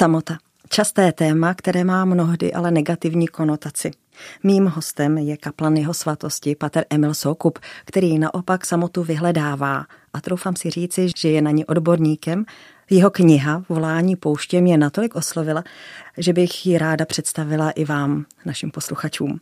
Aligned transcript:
Samota. 0.00 0.38
Časté 0.68 1.12
téma, 1.12 1.54
které 1.54 1.84
má 1.84 2.04
mnohdy 2.04 2.52
ale 2.52 2.70
negativní 2.70 3.28
konotaci. 3.28 3.90
Mým 4.42 4.66
hostem 4.66 5.18
je 5.18 5.36
kaplan 5.36 5.76
jeho 5.76 5.94
svatosti, 5.94 6.54
pater 6.54 6.84
Emil 6.90 7.14
Soukup, 7.14 7.58
který 7.84 8.18
naopak 8.18 8.66
samotu 8.66 9.02
vyhledává 9.02 9.86
a 10.12 10.20
troufám 10.20 10.56
si 10.56 10.70
říci, 10.70 11.08
že 11.16 11.28
je 11.28 11.42
na 11.42 11.50
ní 11.50 11.64
odborníkem. 11.64 12.44
Jeho 12.90 13.10
kniha 13.10 13.64
Volání 13.68 14.16
pouště 14.16 14.60
mě 14.60 14.78
natolik 14.78 15.14
oslovila, 15.14 15.64
že 16.18 16.32
bych 16.32 16.66
ji 16.66 16.78
ráda 16.78 17.04
představila 17.04 17.70
i 17.70 17.84
vám, 17.84 18.24
našim 18.44 18.70
posluchačům. 18.70 19.40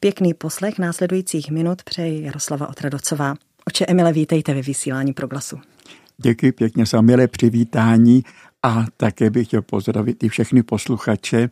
Pěkný 0.00 0.34
poslech 0.34 0.78
následujících 0.78 1.50
minut 1.50 1.82
přeji 1.82 2.24
Jaroslava 2.24 2.68
Otradocová. 2.68 3.34
Oče 3.64 3.86
Emile, 3.88 4.12
vítejte 4.12 4.54
ve 4.54 4.62
vysílání 4.62 5.12
proglasu. 5.12 5.60
Děkuji 6.22 6.52
pěkně 6.52 6.86
za 6.86 7.00
milé 7.00 7.28
přivítání 7.28 8.22
a 8.62 8.86
také 8.96 9.30
bych 9.30 9.46
chtěl 9.46 9.62
pozdravit 9.62 10.24
i 10.24 10.28
všechny 10.28 10.62
posluchače, 10.62 11.50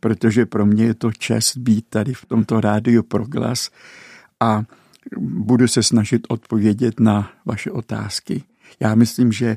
protože 0.00 0.46
pro 0.46 0.66
mě 0.66 0.84
je 0.84 0.94
to 0.94 1.12
čest 1.12 1.56
být 1.56 1.86
tady 1.88 2.14
v 2.14 2.26
tomto 2.26 2.60
rádiu 2.60 3.02
Proglas 3.02 3.70
a 4.40 4.62
budu 5.18 5.68
se 5.68 5.82
snažit 5.82 6.26
odpovědět 6.28 7.00
na 7.00 7.32
vaše 7.44 7.70
otázky. 7.70 8.42
Já 8.80 8.94
myslím, 8.94 9.32
že 9.32 9.56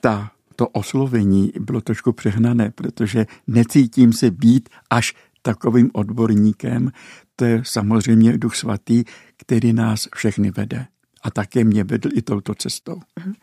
ta, 0.00 0.30
to 0.56 0.68
oslovení 0.68 1.52
bylo 1.60 1.80
trošku 1.80 2.12
přehnané, 2.12 2.70
protože 2.70 3.26
necítím 3.46 4.12
se 4.12 4.30
být 4.30 4.68
až 4.90 5.14
takovým 5.42 5.90
odborníkem. 5.92 6.92
To 7.36 7.44
je 7.44 7.62
samozřejmě 7.64 8.38
Duch 8.38 8.56
Svatý, 8.56 9.04
který 9.36 9.72
nás 9.72 10.08
všechny 10.14 10.50
vede 10.50 10.86
a 11.24 11.30
také 11.30 11.64
mě 11.64 11.84
vedl 11.84 12.08
i 12.14 12.22
touto 12.22 12.54
cestou. 12.54 13.00
Mhm. 13.18 13.34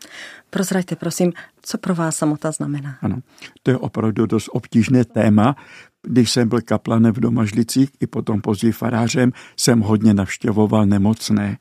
Prozraďte, 0.50 0.96
prosím, 0.96 1.32
co 1.62 1.78
pro 1.78 1.94
vás 1.94 2.16
samota 2.16 2.52
znamená? 2.52 2.98
Ano, 3.02 3.18
to 3.62 3.70
je 3.70 3.78
opravdu 3.78 4.26
dost 4.26 4.48
obtížné 4.52 5.04
téma. 5.04 5.56
Když 6.02 6.30
jsem 6.30 6.48
byl 6.48 6.60
kaplanem 6.60 7.12
v 7.12 7.20
Domažlicích 7.20 7.90
i 8.00 8.06
potom 8.06 8.40
později 8.40 8.72
farářem, 8.72 9.32
jsem 9.56 9.80
hodně 9.80 10.14
navštěvoval 10.14 10.86
nemocné. 10.86 11.58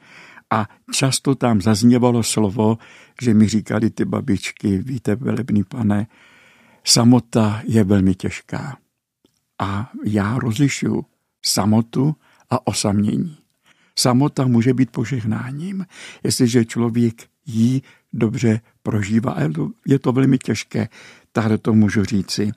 A 0.50 0.68
často 0.94 1.36
tam 1.36 1.62
zazněvalo 1.62 2.24
slovo, 2.24 2.78
že 3.22 3.34
mi 3.34 3.48
říkali 3.48 3.90
ty 3.90 4.06
babičky, 4.06 4.78
víte, 4.78 5.16
velebný 5.16 5.64
pane, 5.64 6.08
samota 6.84 7.62
je 7.68 7.84
velmi 7.84 8.16
těžká. 8.16 8.78
A 9.60 9.92
já 10.06 10.40
rozlišuju 10.40 11.06
samotu 11.46 12.16
a 12.50 12.68
osamění. 12.68 13.41
Samota 13.96 14.48
může 14.48 14.74
být 14.74 14.92
požehnáním, 14.92 15.86
jestliže 16.24 16.66
člověk 16.66 17.24
jí 17.46 17.84
dobře 18.14 18.62
prožívá. 18.84 19.38
Je 19.88 20.00
to 20.00 20.12
velmi 20.12 20.38
těžké, 20.38 20.90
tak 21.32 21.62
to 21.62 21.74
můžu 21.74 22.04
říci. 22.04 22.52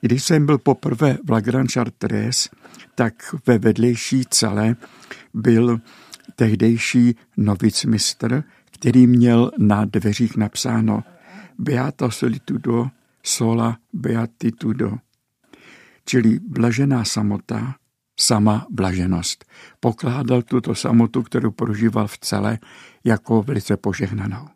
Když 0.00 0.24
jsem 0.24 0.46
byl 0.46 0.58
poprvé 0.58 1.18
v 1.24 1.30
La 1.30 1.40
Grande 1.40 1.72
Chartres, 1.72 2.48
tak 2.94 3.34
ve 3.46 3.58
vedlejší 3.58 4.24
celé 4.30 4.76
byl 5.34 5.80
tehdejší 6.36 7.16
novicmistr, 7.36 8.44
který 8.70 9.06
měl 9.06 9.50
na 9.58 9.84
dveřích 9.84 10.36
napsáno 10.36 11.04
Beata 11.58 12.10
solitudo, 12.10 12.88
sola 13.22 13.78
beatitudo, 13.92 14.98
čili 16.04 16.38
blažená 16.48 17.04
samota, 17.04 17.74
sama 18.16 18.66
blaženost. 18.70 19.44
Pokládal 19.80 20.42
tuto 20.42 20.74
samotu, 20.74 21.22
kterou 21.22 21.50
prožíval 21.50 22.06
v 22.06 22.18
celé, 22.18 22.58
jako 23.04 23.42
velice 23.42 23.76
požehnanou. 23.76 24.48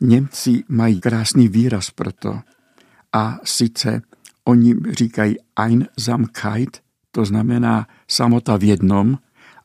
Němci 0.00 0.64
mají 0.68 1.00
krásný 1.00 1.48
výraz 1.48 1.90
pro 1.90 2.12
to 2.12 2.40
a 3.12 3.38
sice 3.44 4.02
oni 4.44 4.74
říkají 4.90 5.36
Einsamkeit, 5.56 6.82
to 7.10 7.24
znamená 7.24 7.86
samota 8.08 8.56
v 8.56 8.64
jednom 8.64 9.18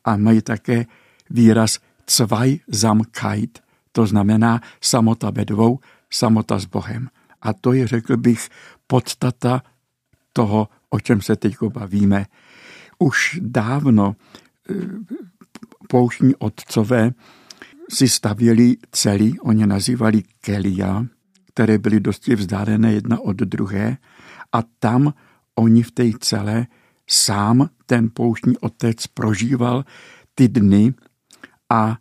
a 0.04 0.16
mají 0.16 0.42
také 0.42 0.86
výraz 1.30 1.78
Zweisamkeit, 2.10 3.58
to 3.92 4.06
znamená 4.06 4.60
samota 4.80 5.30
ve 5.30 5.44
dvou, 5.44 5.78
samota 6.10 6.58
s 6.58 6.64
Bohem. 6.64 7.08
A 7.42 7.52
to 7.52 7.72
je, 7.72 7.86
řekl 7.86 8.16
bych, 8.16 8.48
podstata 8.86 9.62
toho, 10.32 10.68
o 10.90 11.00
čem 11.00 11.22
se 11.22 11.36
teď 11.36 11.56
bavíme, 11.68 12.26
už 13.00 13.40
dávno 13.42 14.16
eh, 14.70 14.74
pouštní 15.88 16.34
otcové 16.36 17.10
si 17.90 18.08
stavěli 18.08 18.76
celý, 18.92 19.40
oni 19.40 19.66
nazývali 19.66 20.22
kelia, 20.40 21.06
které 21.54 21.78
byly 21.78 22.00
dosti 22.00 22.34
vzdálené 22.34 22.92
jedna 22.92 23.20
od 23.20 23.36
druhé 23.36 23.96
a 24.52 24.62
tam 24.78 25.14
oni 25.54 25.82
v 25.82 25.90
té 25.90 26.04
celé 26.20 26.66
sám 27.10 27.68
ten 27.86 28.10
pouštní 28.14 28.58
otec 28.58 29.06
prožíval 29.06 29.84
ty 30.34 30.48
dny 30.48 30.94
a 31.68 31.98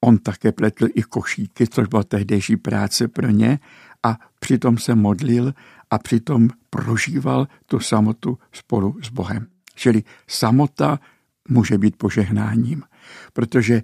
on 0.00 0.18
také 0.18 0.52
pletl 0.52 0.86
i 0.94 1.02
košíky, 1.02 1.66
což 1.66 1.88
byla 1.88 2.04
tehdejší 2.04 2.56
práce 2.56 3.08
pro 3.08 3.30
ně 3.30 3.58
a 4.02 4.18
přitom 4.40 4.78
se 4.78 4.94
modlil 4.94 5.54
a 5.90 5.98
přitom 5.98 6.48
prožíval 6.70 7.48
tu 7.66 7.80
samotu 7.80 8.38
spolu 8.52 8.96
s 9.02 9.10
Bohem. 9.10 9.55
Čili 9.76 10.02
samota 10.28 11.00
může 11.48 11.78
být 11.78 11.96
požehnáním, 11.96 12.82
protože 13.32 13.82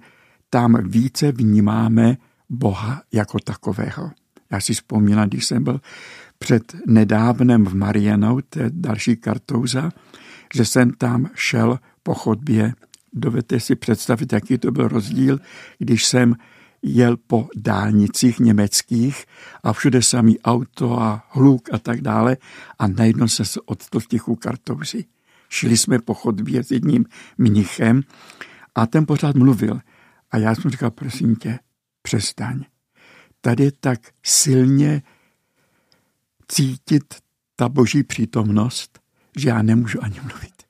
tam 0.49 0.89
více 0.89 1.31
vnímáme 1.31 2.17
Boha 2.49 3.01
jako 3.11 3.39
takového. 3.39 4.11
Já 4.51 4.59
si 4.59 4.73
vzpomínám, 4.73 5.29
když 5.29 5.45
jsem 5.45 5.63
byl 5.63 5.81
před 6.39 6.75
nedávnem 6.87 7.65
v 7.65 7.75
Marianou, 7.75 8.41
to 8.41 8.59
je 8.59 8.69
další 8.73 9.15
kartouza, 9.15 9.91
že 10.55 10.65
jsem 10.65 10.91
tam 10.91 11.29
šel 11.33 11.79
po 12.03 12.13
chodbě. 12.13 12.73
Dovedete 13.13 13.59
si 13.59 13.75
představit, 13.75 14.33
jaký 14.33 14.57
to 14.57 14.71
byl 14.71 14.87
rozdíl, 14.87 15.39
když 15.77 16.05
jsem 16.05 16.35
jel 16.81 17.17
po 17.17 17.47
dálnicích 17.55 18.39
německých 18.39 19.25
a 19.63 19.73
všude 19.73 20.01
samý 20.01 20.39
auto 20.39 21.01
a 21.01 21.23
hluk 21.29 21.73
a 21.73 21.77
tak 21.77 22.01
dále 22.01 22.37
a 22.79 22.87
najednou 22.87 23.27
jsem 23.27 23.45
se 23.45 23.59
odstl 23.65 23.99
v 23.99 24.07
tichu 24.07 24.35
kartouzi. 24.35 25.05
Šli 25.53 25.77
jsme 25.77 25.99
po 25.99 26.13
chodbě 26.13 26.63
s 26.63 26.71
jedním 26.71 27.05
mnichem 27.37 28.01
a 28.75 28.87
ten 28.87 29.05
pořád 29.05 29.35
mluvil. 29.35 29.79
A 30.31 30.37
já 30.37 30.55
jsem 30.55 30.71
říkal, 30.71 30.91
prosím 30.91 31.35
tě, 31.35 31.59
přestaň. 32.01 32.63
Tady 33.41 33.71
tak 33.71 33.99
silně 34.23 35.01
cítit 36.47 37.03
ta 37.55 37.69
boží 37.69 38.03
přítomnost, 38.03 38.99
že 39.37 39.49
já 39.49 39.61
nemůžu 39.61 40.03
ani 40.03 40.19
mluvit. 40.19 40.63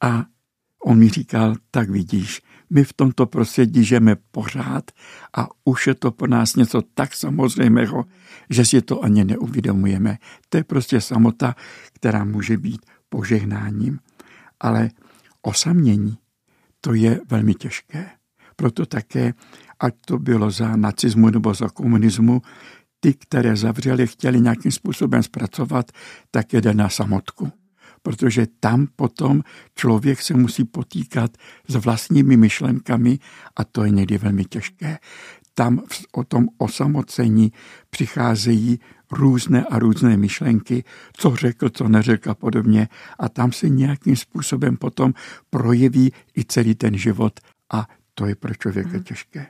A 0.00 0.24
on 0.84 0.98
mi 0.98 1.08
říkal, 1.08 1.54
tak 1.70 1.90
vidíš, 1.90 2.42
my 2.70 2.84
v 2.84 2.92
tomto 2.92 3.26
prostředí 3.26 3.84
žijeme 3.84 4.16
pořád 4.30 4.90
a 5.36 5.48
už 5.64 5.86
je 5.86 5.94
to 5.94 6.10
pro 6.10 6.28
nás 6.28 6.56
něco 6.56 6.82
tak 6.94 7.14
samozřejmého, 7.14 8.04
že 8.50 8.64
si 8.64 8.82
to 8.82 9.04
ani 9.04 9.24
neuvědomujeme. 9.24 10.18
To 10.48 10.56
je 10.56 10.64
prostě 10.64 11.00
samota, 11.00 11.54
která 11.92 12.24
může 12.24 12.56
být 12.56 12.86
požehnáním, 13.12 13.98
ale 14.60 14.90
osamění 15.42 16.16
to 16.80 16.94
je 16.94 17.20
velmi 17.28 17.54
těžké. 17.54 18.10
Proto 18.56 18.86
také, 18.86 19.34
ať 19.80 19.94
to 20.06 20.18
bylo 20.18 20.50
za 20.50 20.76
nacismu 20.76 21.30
nebo 21.30 21.54
za 21.54 21.68
komunismu, 21.68 22.42
ty, 23.00 23.14
které 23.14 23.56
zavřeli, 23.56 24.06
chtěli 24.06 24.40
nějakým 24.40 24.72
způsobem 24.72 25.22
zpracovat, 25.22 25.92
tak 26.30 26.52
jede 26.52 26.74
na 26.74 26.88
samotku. 26.88 27.52
Protože 28.02 28.46
tam 28.60 28.86
potom 28.96 29.42
člověk 29.74 30.22
se 30.22 30.34
musí 30.34 30.64
potýkat 30.64 31.36
s 31.68 31.74
vlastními 31.74 32.36
myšlenkami 32.36 33.18
a 33.56 33.64
to 33.64 33.84
je 33.84 33.90
někdy 33.90 34.18
velmi 34.18 34.44
těžké. 34.44 34.98
Tam 35.54 35.82
o 36.12 36.24
tom 36.24 36.48
osamocení 36.58 37.52
přicházejí 37.90 38.80
různé 39.12 39.64
a 39.64 39.78
různé 39.78 40.16
myšlenky, 40.16 40.84
co 41.12 41.36
řekl, 41.36 41.68
co 41.68 41.88
neřekl 41.88 42.30
a 42.30 42.34
podobně. 42.34 42.88
A 43.18 43.28
tam 43.28 43.52
se 43.52 43.68
nějakým 43.68 44.16
způsobem 44.16 44.76
potom 44.76 45.14
projeví 45.50 46.12
i 46.36 46.44
celý 46.44 46.74
ten 46.74 46.98
život 46.98 47.40
a 47.72 47.86
to 48.14 48.26
je 48.26 48.34
pro 48.34 48.54
člověka 48.54 48.90
hmm. 48.90 49.02
těžké. 49.02 49.46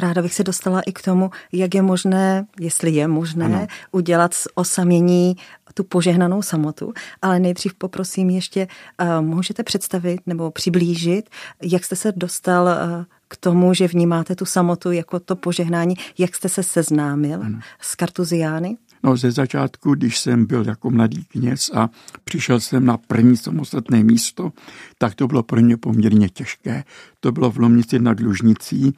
Ráda 0.00 0.22
bych 0.22 0.34
se 0.34 0.44
dostala 0.44 0.80
i 0.80 0.92
k 0.92 1.02
tomu, 1.02 1.30
jak 1.52 1.74
je 1.74 1.82
možné, 1.82 2.46
jestli 2.60 2.90
je 2.90 3.08
možné, 3.08 3.44
ano. 3.44 3.66
udělat 3.92 4.34
z 4.34 4.48
osamění 4.54 5.36
tu 5.74 5.84
požehnanou 5.84 6.42
samotu, 6.42 6.92
ale 7.22 7.38
nejdřív 7.38 7.74
poprosím 7.74 8.30
ještě, 8.30 8.68
uh, 9.02 9.26
můžete 9.26 9.62
představit 9.62 10.20
nebo 10.26 10.50
přiblížit, 10.50 11.30
jak 11.62 11.84
jste 11.84 11.96
se 11.96 12.12
dostal 12.16 12.64
uh, 12.64 13.04
k 13.28 13.36
tomu, 13.36 13.74
že 13.74 13.88
vnímáte 13.88 14.36
tu 14.36 14.44
samotu 14.44 14.92
jako 14.92 15.20
to 15.20 15.36
požehnání, 15.36 15.94
jak 16.18 16.34
jste 16.34 16.48
se 16.48 16.62
seznámil 16.62 17.42
ano. 17.42 17.60
s 17.80 17.94
kartuziány? 17.94 18.76
No 19.06 19.16
ze 19.16 19.30
začátku, 19.30 19.94
když 19.94 20.18
jsem 20.18 20.46
byl 20.46 20.66
jako 20.66 20.90
mladý 20.90 21.24
kněz 21.24 21.70
a 21.74 21.90
přišel 22.24 22.60
jsem 22.60 22.84
na 22.84 22.96
první 22.96 23.36
samostatné 23.36 24.04
místo, 24.04 24.52
tak 24.98 25.14
to 25.14 25.26
bylo 25.26 25.42
pro 25.42 25.60
mě 25.60 25.76
poměrně 25.76 26.28
těžké. 26.28 26.84
To 27.20 27.32
bylo 27.32 27.50
v 27.50 27.58
Lomnici 27.58 27.98
nad 27.98 28.20
Lužnicí 28.20 28.92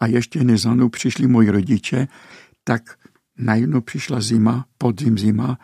a 0.00 0.06
ještě 0.06 0.44
než 0.44 0.66
přišli 0.90 1.26
moji 1.26 1.50
rodiče, 1.50 2.08
tak 2.64 2.82
najednou 3.38 3.80
přišla 3.80 4.20
zima, 4.20 4.66
podzim 4.78 5.18
zima, 5.18 5.58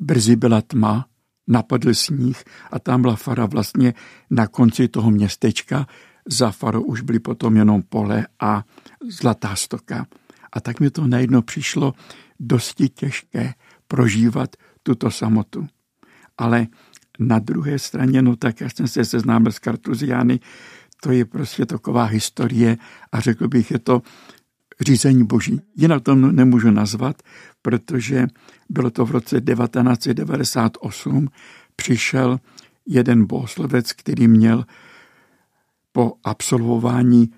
brzy 0.00 0.36
byla 0.36 0.62
tma, 0.62 1.06
napadl 1.46 1.94
sníh 1.94 2.44
a 2.70 2.78
tam 2.78 3.02
byla 3.02 3.16
fara 3.16 3.46
vlastně 3.46 3.94
na 4.30 4.46
konci 4.46 4.88
toho 4.88 5.10
městečka. 5.10 5.86
Za 6.28 6.50
farou 6.50 6.82
už 6.82 7.00
byly 7.00 7.18
potom 7.18 7.56
jenom 7.56 7.82
pole 7.82 8.26
a 8.40 8.64
zlatá 9.08 9.56
stoka. 9.56 10.06
A 10.52 10.60
tak 10.60 10.80
mi 10.80 10.90
to 10.90 11.06
najednou 11.06 11.42
přišlo 11.42 11.94
dosti 12.40 12.88
těžké 12.88 13.54
prožívat 13.88 14.56
tuto 14.82 15.10
samotu. 15.10 15.66
Ale 16.38 16.66
na 17.18 17.38
druhé 17.38 17.78
straně, 17.78 18.22
no 18.22 18.36
tak 18.36 18.60
já 18.60 18.70
jsem 18.70 18.88
se 18.88 19.04
seznámil 19.04 19.52
s 19.52 19.58
Kartuziány, 19.58 20.40
to 21.02 21.12
je 21.12 21.24
prostě 21.24 21.66
taková 21.66 22.04
historie 22.04 22.76
a 23.12 23.20
řekl 23.20 23.48
bych, 23.48 23.70
je 23.70 23.78
to 23.78 24.02
řízení 24.80 25.24
boží. 25.24 25.60
Jinak 25.76 26.02
to 26.02 26.14
nemůžu 26.14 26.70
nazvat, 26.70 27.22
protože 27.62 28.26
bylo 28.68 28.90
to 28.90 29.06
v 29.06 29.10
roce 29.10 29.40
1998, 29.40 31.28
přišel 31.76 32.40
jeden 32.86 33.26
bohoslovec, 33.26 33.92
který 33.92 34.28
měl 34.28 34.64
po 35.92 36.12
absolvování 36.24 37.32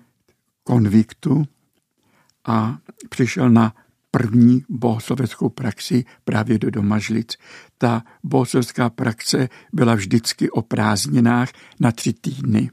konviktu 0.63 1.43
a 2.45 2.77
přišel 3.09 3.49
na 3.49 3.73
první 4.11 4.63
bohosloveckou 4.69 5.49
praxi 5.49 6.05
právě 6.23 6.59
do 6.59 6.71
Domažlic. 6.71 7.37
Ta 7.77 8.03
bohoslovecká 8.23 8.89
praxe 8.89 9.49
byla 9.73 9.95
vždycky 9.95 10.49
o 10.49 10.61
prázdninách 10.61 11.49
na 11.79 11.91
tři 11.91 12.13
týdny. 12.13 12.71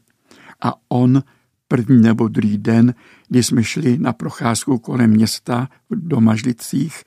A 0.61 0.73
on 0.89 1.23
první 1.69 2.03
nebo 2.03 2.29
druhý 2.29 2.59
den, 2.59 2.95
kdy 3.29 3.43
jsme 3.43 3.65
šli 3.65 3.99
na 3.99 4.13
procházku 4.13 4.79
kolem 4.79 5.11
města 5.11 5.69
v 5.91 6.09
Domažlicích, 6.09 7.03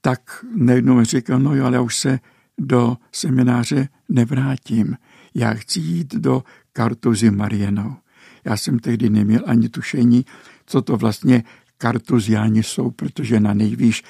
tak 0.00 0.44
najednou 0.56 0.94
mi 0.94 1.04
říkal, 1.04 1.38
no 1.40 1.54
jo, 1.54 1.64
ale 1.64 1.76
já 1.76 1.82
už 1.82 1.96
se 1.96 2.18
do 2.58 2.96
semináře 3.12 3.88
nevrátím. 4.08 4.96
Já 5.34 5.54
chci 5.54 5.80
jít 5.80 6.14
do 6.14 6.42
Kartuzy 6.72 7.30
Marienou. 7.30 7.96
Já 8.44 8.56
jsem 8.56 8.78
tehdy 8.78 9.10
neměl 9.10 9.42
ani 9.46 9.68
tušení, 9.68 10.24
co 10.66 10.82
to 10.82 10.96
vlastně 10.96 11.44
kartuziáni 11.78 12.62
jsou, 12.62 12.90
protože 12.90 13.40
na 13.40 13.54
nejvýš 13.54 14.02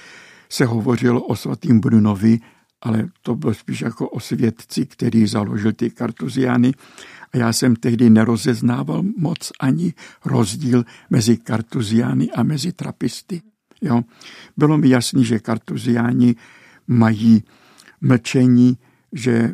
se 0.49 0.65
hovořilo 0.65 1.23
o 1.23 1.37
svatým 1.37 1.81
Brunovi, 1.81 2.41
ale 2.81 3.09
to 3.23 3.35
bylo 3.35 3.55
spíš 3.55 3.81
jako 3.81 4.09
o 4.09 4.21
svědci, 4.21 4.87
který 4.87 5.27
založil 5.27 5.73
ty 5.73 5.91
kartuziány. 5.91 6.73
A 7.33 7.37
já 7.37 7.53
jsem 7.53 7.77
tehdy 7.77 8.11
nerozeznával 8.11 9.03
moc 9.17 9.53
ani 9.61 9.95
rozdíl 10.25 10.85
mezi 11.11 11.37
kartuziány 11.37 12.31
a 12.31 12.43
mezi 12.43 12.73
trapisty. 12.73 13.43
Jo. 13.83 14.03
Bylo 14.57 14.79
mi 14.79 14.89
jasný, 14.89 15.25
že 15.25 15.39
kartuziáni 15.39 16.35
mají 16.87 17.45
mlčení, 18.01 18.79
že 19.13 19.53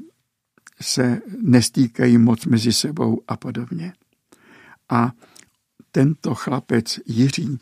se 0.80 1.20
nestýkají 1.42 2.18
moc 2.18 2.46
mezi 2.46 2.72
sebou 2.72 3.22
a 3.28 3.36
podobně. 3.36 3.92
A 4.88 5.12
tento 5.92 6.34
chlapec 6.34 7.00
Jiří, 7.06 7.58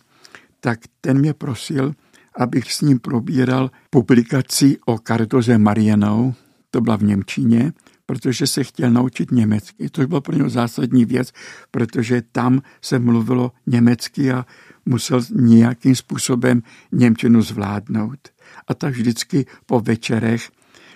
tak 0.69 0.81
ten 1.01 1.19
mě 1.19 1.35
prosil, 1.35 1.93
abych 2.37 2.73
s 2.73 2.81
ním 2.81 2.99
probíral 2.99 3.71
publikaci 3.91 4.79
o 4.87 4.99
Kartoze 4.99 5.59
Marianou, 5.59 6.35
to 6.71 6.81
byla 6.81 6.97
v 6.97 7.03
Němčině, 7.03 7.73
protože 8.07 8.47
se 8.47 8.65
chtěl 8.65 8.91
naučit 8.91 9.31
německy. 9.31 9.89
To 9.91 10.07
byla 10.07 10.21
pro 10.21 10.37
něj 10.37 10.51
zásadní 10.51 11.05
věc, 11.05 11.33
protože 11.71 12.23
tam 12.33 12.63
se 12.83 12.99
mluvilo 12.99 13.53
německy 13.67 14.33
a 14.33 14.47
musel 14.87 15.21
nějakým 15.33 15.97
způsobem 15.97 16.63
Němčinu 16.93 17.43
zvládnout. 17.43 18.29
A 18.67 18.75
tak 18.75 18.93
vždycky 18.95 19.47
po 19.67 19.81
večerech 19.81 20.51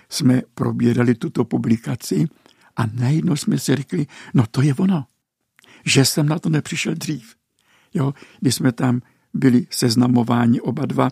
jsme 0.09 0.41
probírali 0.53 1.15
tuto 1.15 1.45
publikaci 1.45 2.27
a 2.75 2.85
najednou 2.85 3.35
jsme 3.35 3.59
si 3.59 3.75
řekli, 3.75 4.07
no 4.33 4.45
to 4.51 4.61
je 4.61 4.73
ono, 4.73 5.05
že 5.85 6.05
jsem 6.05 6.29
na 6.29 6.39
to 6.39 6.49
nepřišel 6.49 6.93
dřív. 6.93 7.35
Jo, 7.93 8.13
když 8.39 8.55
jsme 8.55 8.71
tam 8.71 9.01
byli 9.33 9.67
seznamováni 9.69 10.61
oba 10.61 10.85
dva 10.85 11.09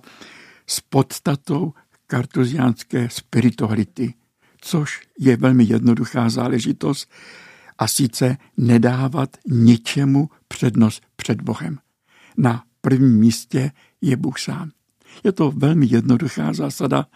s 0.67 0.81
podstatou 0.81 1.73
kartuziánské 2.07 3.09
spirituality, 3.09 4.13
což 4.61 5.01
je 5.19 5.37
velmi 5.37 5.63
jednoduchá 5.63 6.29
záležitost, 6.29 7.11
a 7.77 7.87
sice 7.87 8.37
nedávat 8.57 9.37
ničemu 9.47 10.29
přednost 10.47 11.03
před 11.15 11.41
Bohem. 11.41 11.79
Na 12.37 12.63
prvním 12.81 13.19
místě 13.19 13.71
je 14.01 14.17
Bůh 14.17 14.39
sám. 14.39 14.71
Je 15.23 15.31
to 15.31 15.51
velmi 15.51 15.87
jednoduchá 15.89 16.53
zásada, 16.53 17.07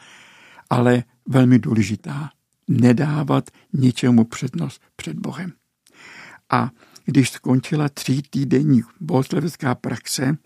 ale 0.70 1.04
velmi 1.28 1.60
důležitá. 1.60 2.30
Nedávat 2.68 3.50
ničemu 3.74 4.24
přednost 4.24 4.82
před 4.96 5.20
Bohem. 5.20 5.54
A 6.50 6.72
když 7.06 7.30
skončila 7.30 7.90
tří 7.90 8.22
týdenní 8.22 8.82
bohoslovecká 9.00 9.76
praxe, 9.76 10.38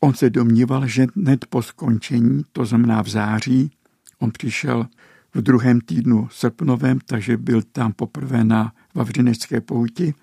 On 0.00 0.14
se 0.14 0.30
domníval, 0.30 0.86
že 0.86 1.06
hned 1.16 1.46
po 1.46 1.62
skončení, 1.62 2.42
to 2.52 2.64
znamená 2.64 3.02
v 3.02 3.08
září, 3.08 3.70
on 4.18 4.30
přišel 4.30 4.86
v 5.34 5.42
druhém 5.42 5.80
týdnu 5.80 6.28
srpnovém, 6.32 6.98
takže 7.06 7.36
byl 7.36 7.62
tam 7.62 7.92
poprvé 7.92 8.44
na 8.44 8.72
Vavřinecké 8.94 9.60
pouti. 9.60 10.14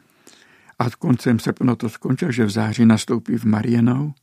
A 0.80 0.90
koncem 0.90 1.40
srpna 1.40 1.76
to 1.76 1.90
skončil, 1.90 2.32
že 2.32 2.46
v 2.46 2.50
září 2.50 2.86
nastoupí 2.86 3.38
v 3.38 3.46
Marienou 3.46 4.14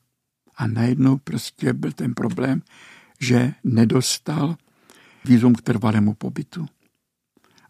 a 0.56 0.66
najednou 0.66 1.16
prostě 1.16 1.72
byl 1.72 1.92
ten 1.92 2.14
problém, 2.14 2.62
že 3.20 3.52
nedostal 3.64 4.56
vízum 5.24 5.54
k 5.54 5.62
trvalému 5.62 6.14
pobytu. 6.14 6.66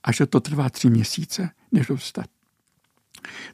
A 0.02 0.12
že 0.12 0.26
to 0.26 0.40
trvá 0.40 0.70
tři 0.70 0.90
měsíce, 0.90 1.50
než 1.72 1.86
dostat 1.86 2.26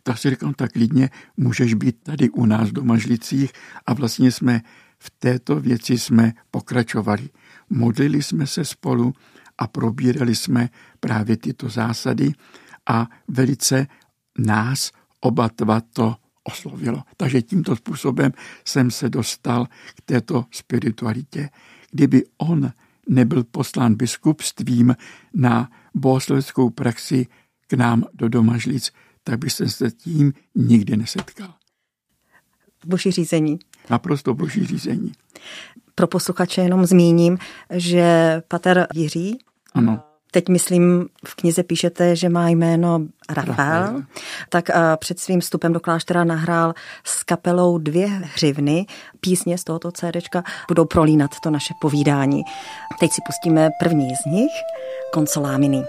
tak 0.02 0.18
si 0.18 0.30
říkám, 0.30 0.54
tak 0.54 0.72
klidně 0.72 1.10
můžeš 1.36 1.74
být 1.74 1.96
tady 2.02 2.30
u 2.30 2.46
nás 2.46 2.70
do 2.70 2.84
Mažlicích 2.84 3.52
a 3.86 3.94
vlastně 3.94 4.32
jsme 4.32 4.62
v 4.98 5.10
této 5.18 5.60
věci 5.60 5.98
jsme 5.98 6.32
pokračovali. 6.50 7.28
Modlili 7.70 8.22
jsme 8.22 8.46
se 8.46 8.64
spolu 8.64 9.12
a 9.58 9.66
probírali 9.66 10.34
jsme 10.34 10.68
právě 11.00 11.36
tyto 11.36 11.68
zásady 11.68 12.32
a 12.88 13.08
velice 13.28 13.86
nás 14.38 14.92
oba 15.20 15.50
dva 15.56 15.80
to 15.80 16.16
oslovilo. 16.44 17.02
Takže 17.16 17.42
tímto 17.42 17.76
způsobem 17.76 18.32
jsem 18.64 18.90
se 18.90 19.10
dostal 19.10 19.66
k 19.66 20.00
této 20.04 20.44
spiritualitě. 20.50 21.50
Kdyby 21.90 22.24
on 22.38 22.72
nebyl 23.08 23.44
poslán 23.44 23.94
biskupstvím 23.94 24.96
na 25.34 25.70
bohosloveckou 25.94 26.70
praxi 26.70 27.26
k 27.66 27.72
nám 27.72 28.04
do 28.14 28.28
Domažlic, 28.28 28.92
tak 29.30 29.38
byste 29.38 29.68
se 29.68 29.90
tím 29.90 30.32
nikdy 30.54 30.96
nesetkal. 30.96 31.54
Boží 32.86 33.10
řízení. 33.10 33.58
Naprosto 33.90 34.34
boží 34.34 34.66
řízení. 34.66 35.12
Pro 35.94 36.06
posluchače 36.06 36.60
jenom 36.60 36.86
zmíním, 36.86 37.38
že 37.70 38.42
pater 38.48 38.86
Jiří, 38.94 39.38
ano. 39.74 40.02
teď 40.30 40.48
myslím, 40.48 41.08
v 41.26 41.34
knize 41.34 41.62
píšete, 41.62 42.16
že 42.16 42.28
má 42.28 42.48
jméno 42.48 43.00
Rafael, 43.28 43.82
Rafael. 43.82 44.02
tak 44.48 44.70
před 44.96 45.20
svým 45.20 45.40
vstupem 45.40 45.72
do 45.72 45.80
kláštera 45.80 46.24
nahrál 46.24 46.74
s 47.04 47.22
kapelou 47.22 47.78
dvě 47.78 48.06
hřivny. 48.06 48.86
Písně 49.20 49.58
z 49.58 49.64
tohoto 49.64 49.92
CDčka 49.92 50.42
budou 50.68 50.84
prolínat 50.84 51.30
to 51.42 51.50
naše 51.50 51.74
povídání. 51.80 52.42
Teď 53.00 53.12
si 53.12 53.20
pustíme 53.26 53.68
první 53.80 54.16
z 54.16 54.24
nich, 54.24 54.52
Konsoláminy. 55.12 55.84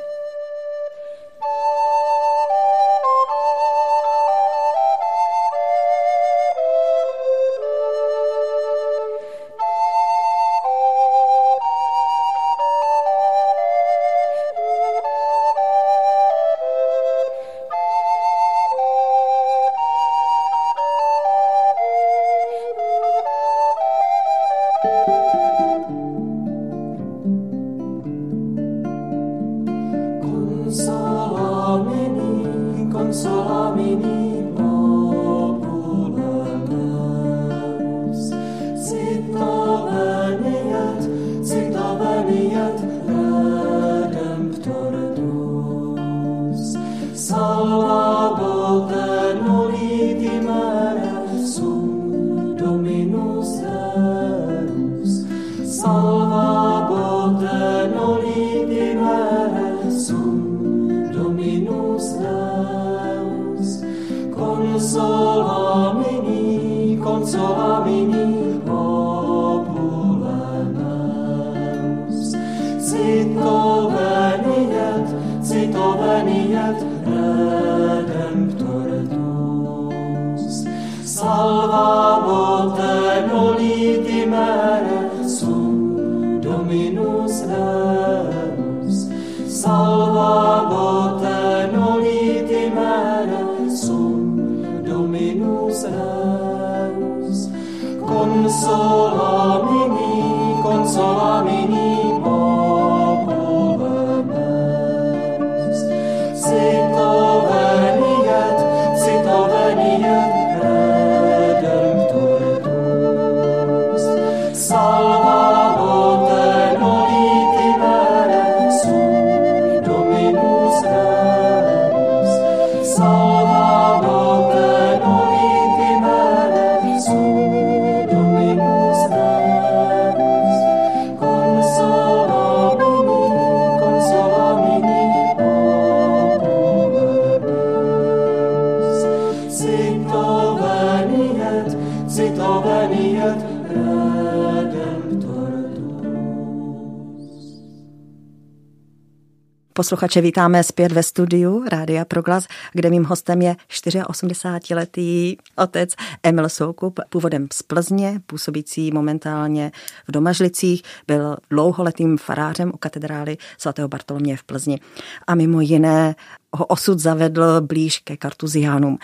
Posluchače 149.74 150.22
vítáme 150.22 150.64
zpět 150.64 150.92
ve 150.92 151.04
studiu 151.04 151.64
Rádia 151.70 152.06
Proglas, 152.06 152.48
kde 152.74 152.90
mým 152.90 153.04
hostem 153.04 153.42
je 153.42 153.56
84-letý 153.70 155.38
otec 155.56 155.94
Emil 156.24 156.50
Soukup, 156.50 157.00
původem 157.10 157.48
z 157.54 157.62
Plzně, 157.62 158.22
působící 158.26 158.92
momentálně 158.92 159.72
v 160.08 160.12
Domažlicích, 160.12 160.84
byl 161.08 161.38
dlouholetým 161.50 162.18
farářem 162.18 162.72
u 162.74 162.78
katedrály 162.78 163.38
svatého 163.58 163.88
Bartoloměje 163.88 164.38
v 164.38 164.44
Plzni. 164.44 164.80
A 165.28 165.36
mimo 165.36 165.62
jiné 165.62 166.16
ho 166.54 166.66
osud 166.66 167.00
zavedl 167.00 167.62
blíž 167.62 168.00
ke 168.00 168.18
kartuziánům. 168.18 168.98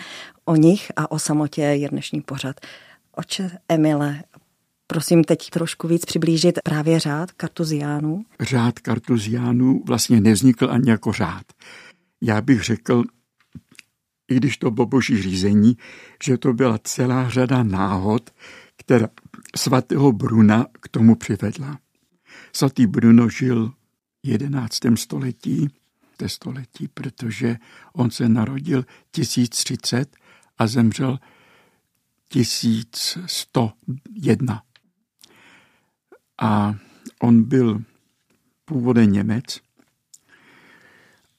O 0.44 0.56
nich 0.56 0.92
a 0.96 1.10
o 1.10 1.18
samotě 1.18 1.62
je 1.62 1.88
dnešní 1.88 2.20
pořad. 2.20 2.56
Oče 3.16 3.50
Emile, 3.68 4.22
Prosím 4.90 5.24
teď 5.24 5.50
trošku 5.50 5.88
víc 5.88 6.04
přiblížit 6.04 6.58
právě 6.64 7.00
řád 7.00 7.32
kartuziánů. 7.32 8.24
Řád 8.40 8.78
kartuziánů 8.78 9.82
vlastně 9.86 10.20
nevznikl 10.20 10.70
ani 10.70 10.90
jako 10.90 11.12
řád. 11.12 11.46
Já 12.22 12.40
bych 12.40 12.62
řekl, 12.62 13.04
i 14.28 14.36
když 14.36 14.56
to 14.56 14.70
bylo 14.70 14.86
boží 14.86 15.22
řízení, 15.22 15.76
že 16.24 16.38
to 16.38 16.52
byla 16.52 16.78
celá 16.78 17.30
řada 17.30 17.62
náhod, 17.62 18.30
která 18.76 19.08
svatého 19.56 20.12
Bruna 20.12 20.66
k 20.80 20.88
tomu 20.88 21.14
přivedla. 21.14 21.78
Svatý 22.52 22.86
Bruno 22.86 23.28
žil 23.28 23.72
v 24.24 24.28
11. 24.28 24.78
století, 24.94 25.68
té 26.16 26.28
století, 26.28 26.88
protože 26.88 27.56
on 27.92 28.10
se 28.10 28.28
narodil 28.28 28.84
1030 29.10 30.16
a 30.58 30.66
zemřel 30.66 31.18
1101. 32.28 34.62
A 36.38 36.74
on 37.20 37.42
byl 37.42 37.82
původem 38.64 39.12
Němec 39.12 39.60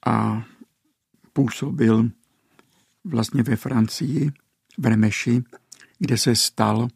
a 0.06 0.44
působil 1.34 2.10
vlastně 3.03 3.44
ve 3.44 3.56
Francii, 3.56 4.32
v 4.77 4.86
Remeši, 4.86 5.44
kde 6.00 6.18
se 6.18 6.36
stal 6.36 6.88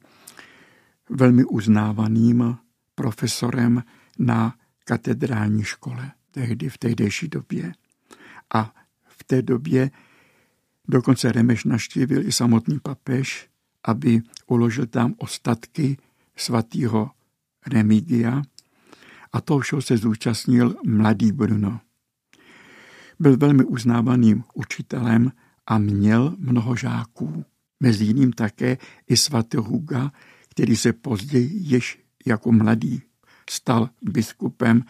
velmi 1.10 1.44
uznávaným 1.44 2.58
profesorem 2.96 3.84
na 4.20 4.56
katedrální 4.86 5.64
škole, 5.64 6.12
tehdy 6.32 6.70
v 6.70 6.78
tehdejší 6.78 7.28
době. 7.28 7.74
A 8.54 8.74
v 9.08 9.24
té 9.24 9.42
době 9.42 9.92
dokonce 10.88 11.32
Remeš 11.32 11.64
naštívil 11.64 12.28
i 12.28 12.32
samotný 12.32 12.80
papež, 12.80 13.50
aby 13.84 14.22
uložil 14.48 14.86
tam 14.86 15.14
ostatky 15.18 15.98
svatého 16.36 17.12
Remigia 17.68 18.42
a 19.34 19.42
toho 19.42 19.60
všeho 19.60 19.82
se 19.82 19.98
zúčastnil 19.98 20.76
mladý 20.86 21.32
Bruno. 21.32 21.80
Byl 23.20 23.38
velmi 23.38 23.64
uznávaným 23.64 24.44
učitelem 24.54 25.32
a 25.68 25.78
měl 25.78 26.36
mnoho 26.40 26.76
žáků. 26.76 27.46
Mezi 27.80 28.06
jiným 28.06 28.34
také 28.34 28.78
i 29.08 29.18
svatého 29.18 29.64
Huga, 29.64 30.12
který 30.50 30.76
se 30.76 30.94
později 30.94 31.50
již 31.54 32.00
jako 32.26 32.52
mladý 32.52 33.02
stal 33.50 33.90
biskupem 34.02 34.84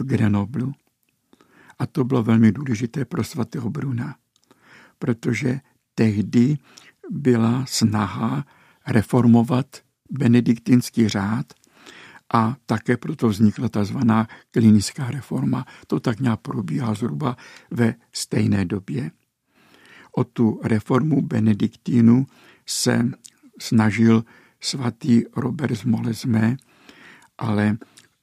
v 0.00 0.04
Grenoblu. 0.04 0.72
A 1.78 1.86
to 1.86 2.04
bylo 2.04 2.22
velmi 2.22 2.52
důležité 2.52 3.04
pro 3.04 3.24
svatého 3.24 3.70
Bruna, 3.70 4.16
protože 4.98 5.60
tehdy 5.94 6.58
byla 7.10 7.64
snaha 7.66 8.44
reformovat 8.86 9.66
benediktinský 10.10 11.08
řád 11.08 11.52
a 12.32 12.56
také 12.66 12.96
proto 12.96 13.28
vznikla 13.28 13.68
tzv. 13.68 13.96
klinická 14.50 15.10
reforma. 15.10 15.64
To 15.86 16.00
tak 16.00 16.20
nějak 16.20 16.40
probíhá 16.40 16.94
zhruba 16.94 17.36
ve 17.70 17.94
stejné 18.12 18.64
době. 18.64 19.10
O 20.16 20.24
tu 20.24 20.60
reformu 20.64 21.22
benediktínu 21.22 22.26
se 22.66 23.10
snažil 23.60 24.24
svatý 24.60 25.22
Robert 25.36 25.76
z 25.76 25.84
Molesme, 25.84 26.56
ale 27.38 27.76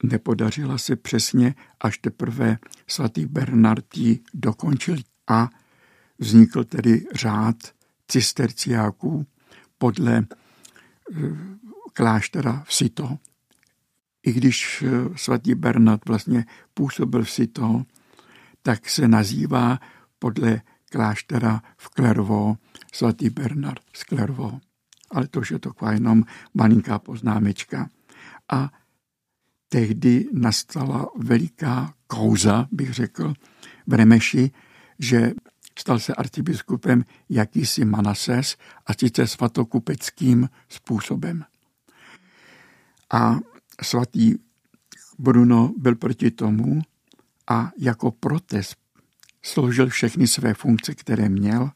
nepodařila 0.03 0.77
se 0.77 0.95
přesně, 0.95 1.55
až 1.79 1.97
teprve 1.97 2.57
svatý 2.87 3.25
Bernard 3.25 3.97
ji 3.97 4.19
dokončil 4.33 4.97
a 5.27 5.49
vznikl 6.19 6.63
tedy 6.63 7.05
řád 7.13 7.55
cisterciáků 8.07 9.25
podle 9.77 10.17
eh, 10.17 10.27
kláštera 11.93 12.63
v 12.67 12.73
Sito 12.73 13.17
i 14.23 14.33
když 14.33 14.83
eh, 14.83 14.89
svatý 15.15 15.55
Bernard 15.55 16.01
vlastně 16.07 16.45
působil 16.73 17.23
v 17.23 17.31
Sito, 17.31 17.83
tak 18.61 18.89
se 18.89 19.07
nazývá 19.07 19.79
podle 20.19 20.61
kláštera 20.91 21.61
v 21.77 21.89
Klervo 21.89 22.57
svatý 22.93 23.29
Bernard 23.29 23.81
z 23.93 24.03
Klervo. 24.03 24.59
Ale 25.11 25.27
to 25.27 25.41
je 25.51 25.59
to 25.59 25.71
jenom 25.91 26.23
malinká 26.53 26.99
poznámečka. 26.99 27.89
A 28.51 28.71
tehdy 29.69 30.29
nastala 30.33 31.09
veliká 31.15 31.93
kouza, 32.07 32.67
bych 32.71 32.93
řekl, 32.93 33.33
v 33.87 33.93
Remeši, 33.93 34.51
že 34.99 35.31
stal 35.79 35.99
se 35.99 36.13
arcibiskupem 36.13 37.05
jakýsi 37.29 37.85
Manases 37.85 38.57
a 38.85 38.93
sice 38.93 39.27
svatokupeckým 39.27 40.49
způsobem. 40.69 41.43
A 43.13 43.39
svatý 43.81 44.35
Bruno 45.19 45.73
byl 45.77 45.95
proti 45.95 46.31
tomu 46.31 46.81
a 47.47 47.71
jako 47.77 48.11
protest 48.11 48.75
složil 49.41 49.89
všechny 49.89 50.27
své 50.27 50.53
funkce, 50.53 50.95
které 50.95 51.29
měl 51.29 51.69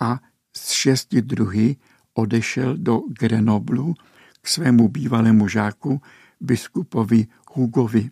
a 0.00 0.20
z 0.56 0.70
šesti 0.70 1.22
druhy 1.22 1.76
odešel 2.14 2.76
do 2.76 3.00
Grenoblu 3.20 3.94
k 4.42 4.48
svému 4.48 4.88
bývalému 4.88 5.48
žáku 5.48 6.02
biskupovi 6.40 7.26
Hugovi. 7.52 8.10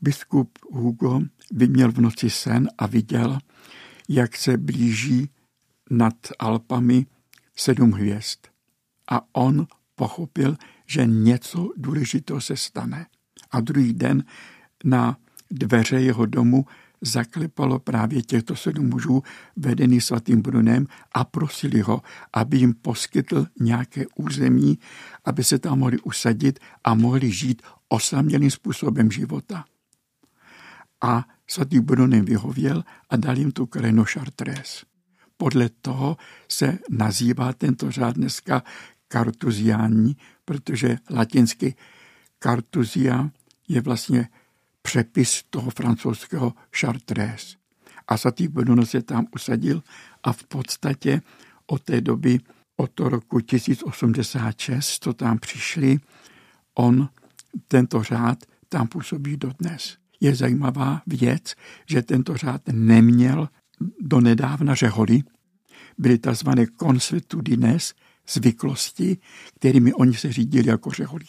Biskup 0.00 0.58
Hugo 0.72 1.20
vyměl 1.50 1.92
v 1.92 1.98
noci 1.98 2.30
sen 2.30 2.68
a 2.78 2.86
viděl, 2.86 3.38
jak 4.08 4.36
se 4.36 4.56
blíží 4.56 5.30
nad 5.90 6.14
Alpami 6.38 7.06
sedm 7.56 7.92
hvězd. 7.92 8.38
A 9.10 9.20
on 9.32 9.66
pochopil, 9.94 10.56
že 10.86 11.06
něco 11.06 11.70
důležitého 11.76 12.40
se 12.40 12.56
stane. 12.56 13.06
A 13.50 13.60
druhý 13.60 13.92
den 13.92 14.24
na 14.84 15.16
dveře 15.50 16.00
jeho 16.00 16.26
domu 16.26 16.66
zaklepalo 17.00 17.78
právě 17.78 18.22
těchto 18.22 18.56
sedm 18.56 18.88
mužů 18.88 19.22
vedený 19.56 20.00
svatým 20.00 20.42
Brunem 20.42 20.86
a 21.12 21.24
prosili 21.24 21.80
ho, 21.80 22.02
aby 22.32 22.56
jim 22.56 22.74
poskytl 22.74 23.46
nějaké 23.60 24.04
území, 24.16 24.78
aby 25.24 25.44
se 25.44 25.58
tam 25.58 25.78
mohli 25.78 25.98
usadit 25.98 26.58
a 26.84 26.94
mohli 26.94 27.32
žít 27.32 27.62
osamělým 27.88 28.50
způsobem 28.50 29.10
života. 29.10 29.64
A 31.00 31.24
svatý 31.46 31.80
Brunem 31.80 32.24
vyhověl 32.24 32.84
a 33.10 33.16
dal 33.16 33.38
jim 33.38 33.52
tu 33.52 33.66
krajinu 33.66 34.04
Chartres. 34.04 34.84
Podle 35.36 35.68
toho 35.68 36.16
se 36.48 36.78
nazývá 36.90 37.52
tento 37.52 37.90
řád 37.90 38.16
dneska 38.16 38.62
kartuziální, 39.08 40.16
protože 40.44 40.96
latinsky 41.10 41.74
kartuzia 42.38 43.30
je 43.68 43.80
vlastně 43.80 44.28
přepis 44.82 45.44
toho 45.50 45.70
francouzského 45.70 46.52
Chartres. 46.80 47.56
A 48.08 48.16
svatý 48.16 48.48
Bruno 48.48 48.86
se 48.86 49.02
tam 49.02 49.26
usadil 49.34 49.82
a 50.22 50.32
v 50.32 50.44
podstatě 50.44 51.22
od 51.66 51.82
té 51.82 52.00
doby, 52.00 52.38
od 52.76 52.90
toho 52.90 53.08
roku 53.08 53.40
1086, 53.40 54.98
to 54.98 55.12
tam 55.12 55.38
přišli, 55.38 55.98
on, 56.74 57.08
tento 57.68 58.02
řád, 58.02 58.38
tam 58.68 58.88
působí 58.88 59.36
dodnes. 59.36 59.96
Je 60.20 60.34
zajímavá 60.34 61.02
věc, 61.06 61.54
že 61.86 62.02
tento 62.02 62.36
řád 62.36 62.62
neměl 62.72 63.48
do 64.00 64.20
nedávna 64.20 64.74
řeholy, 64.74 65.22
byly 65.98 66.18
tzv. 66.18 66.48
consuetudines, 66.80 67.94
zvyklosti, 68.28 69.16
kterými 69.54 69.94
oni 69.94 70.14
se 70.14 70.32
řídili 70.32 70.68
jako 70.68 70.90
řeholí. 70.90 71.26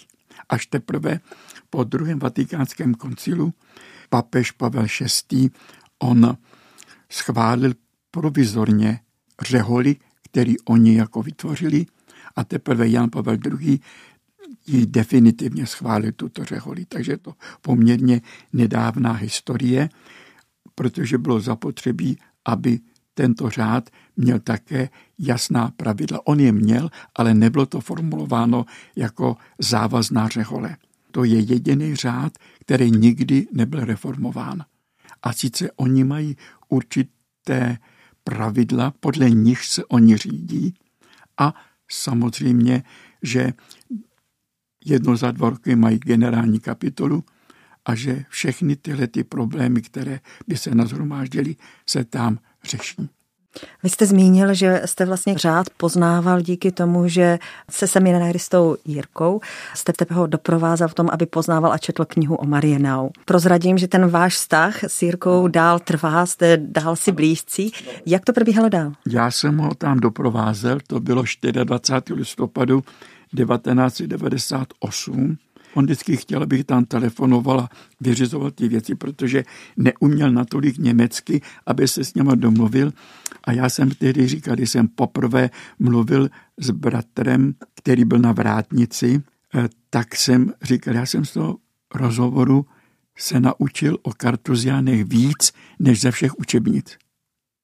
Až 0.49 0.65
teprve 0.65 1.19
po 1.69 1.83
druhém 1.83 2.19
vatikánském 2.19 2.93
koncilu 2.93 3.53
papež 4.09 4.51
Pavel 4.51 4.85
VI. 5.31 5.49
on 5.99 6.37
schválil 7.09 7.73
provizorně 8.11 8.99
řeholy, 9.41 9.95
který 10.23 10.59
oni 10.59 10.95
jako 10.95 11.23
vytvořili 11.23 11.85
a 12.35 12.43
teprve 12.43 12.89
Jan 12.89 13.09
Pavel 13.09 13.37
II. 13.59 13.79
ji 14.67 14.85
definitivně 14.85 15.65
schválil 15.65 16.11
tuto 16.11 16.45
řeholi. 16.45 16.85
Takže 16.85 17.17
to 17.17 17.33
poměrně 17.61 18.21
nedávná 18.53 19.11
historie, 19.11 19.89
protože 20.75 21.17
bylo 21.17 21.39
zapotřebí, 21.39 22.17
aby 22.45 22.79
tento 23.15 23.49
řád 23.49 23.89
měl 24.17 24.39
také 24.39 24.89
jasná 25.19 25.71
pravidla. 25.77 26.27
On 26.27 26.39
je 26.39 26.51
měl, 26.51 26.89
ale 27.15 27.33
nebylo 27.33 27.65
to 27.65 27.81
formulováno 27.81 28.65
jako 28.95 29.37
závazná 29.59 30.27
řehole. 30.27 30.77
To 31.11 31.23
je 31.23 31.39
jediný 31.39 31.95
řád, 31.95 32.37
který 32.59 32.91
nikdy 32.91 33.47
nebyl 33.53 33.85
reformován. 33.85 34.65
A 35.23 35.33
sice 35.33 35.71
oni 35.71 36.03
mají 36.03 36.37
určité 36.69 37.77
pravidla, 38.23 38.93
podle 38.99 39.29
nich 39.29 39.65
se 39.65 39.85
oni 39.85 40.17
řídí 40.17 40.73
a 41.37 41.53
samozřejmě, 41.91 42.83
že 43.21 43.53
jedno 44.85 45.17
za 45.17 45.31
dva 45.31 45.49
roky 45.49 45.75
mají 45.75 45.97
generální 45.99 46.59
kapitolu 46.59 47.23
a 47.85 47.95
že 47.95 48.25
všechny 48.29 48.75
tyhle 48.75 49.07
ty 49.07 49.23
problémy, 49.23 49.81
které 49.81 50.19
by 50.47 50.57
se 50.57 50.75
nazhromáždily, 50.75 51.55
se 51.85 52.03
tam 52.03 52.39
řeší. 52.67 53.09
Vy 53.83 53.89
jste 53.89 54.05
zmínil, 54.05 54.53
že 54.53 54.81
jste 54.85 55.05
vlastně 55.05 55.37
řád 55.37 55.69
poznával 55.77 56.41
díky 56.41 56.71
tomu, 56.71 57.07
že 57.07 57.39
se 57.71 57.87
semináristou 57.87 58.77
Jirkou 58.85 59.41
jste 59.73 59.93
ho 60.09 60.27
doprovázel 60.27 60.87
v 60.87 60.93
tom, 60.93 61.09
aby 61.11 61.25
poznával 61.25 61.73
a 61.73 61.77
četl 61.77 62.05
knihu 62.05 62.35
o 62.35 62.45
Marienau. 62.45 63.09
Prozradím, 63.25 63.77
že 63.77 63.87
ten 63.87 64.09
váš 64.09 64.33
vztah 64.33 64.83
s 64.83 65.01
Jirkou 65.01 65.47
dál 65.47 65.79
trvá, 65.79 66.25
jste 66.25 66.57
dál 66.57 66.95
si 66.95 67.11
blízcí. 67.11 67.71
Jak 68.05 68.25
to 68.25 68.33
probíhalo 68.33 68.69
dál? 68.69 68.91
Já 69.09 69.31
jsem 69.31 69.57
ho 69.57 69.75
tam 69.75 69.99
doprovázel, 69.99 70.77
to 70.87 70.99
bylo 70.99 71.23
24. 71.63 72.19
listopadu 72.19 72.83
1998 73.35 75.37
On 75.75 75.85
vždycky 75.85 76.17
chtěl, 76.17 76.43
abych 76.43 76.63
tam 76.63 76.85
telefonoval 76.85 77.59
a 77.59 77.69
vyřizoval 78.01 78.51
ty 78.51 78.67
věci, 78.67 78.95
protože 78.95 79.43
neuměl 79.77 80.31
natolik 80.31 80.77
německy, 80.77 81.41
aby 81.65 81.87
se 81.87 82.03
s 82.03 82.13
něma 82.13 82.35
domluvil. 82.35 82.91
A 83.43 83.51
já 83.51 83.69
jsem 83.69 83.91
tehdy 83.91 84.27
říkal, 84.27 84.55
když 84.55 84.69
jsem 84.69 84.87
poprvé 84.87 85.49
mluvil 85.79 86.29
s 86.57 86.69
bratrem, 86.69 87.55
který 87.75 88.05
byl 88.05 88.19
na 88.19 88.31
vrátnici, 88.31 89.23
eh, 89.55 89.69
tak 89.89 90.15
jsem 90.15 90.53
říkal, 90.61 90.95
já 90.95 91.05
jsem 91.05 91.25
z 91.25 91.33
toho 91.33 91.57
rozhovoru 91.95 92.65
se 93.17 93.39
naučil 93.39 93.97
o 94.01 94.11
kartuziánech 94.13 95.05
víc, 95.05 95.51
než 95.79 96.01
ze 96.01 96.11
všech 96.11 96.39
učebnic. 96.39 96.97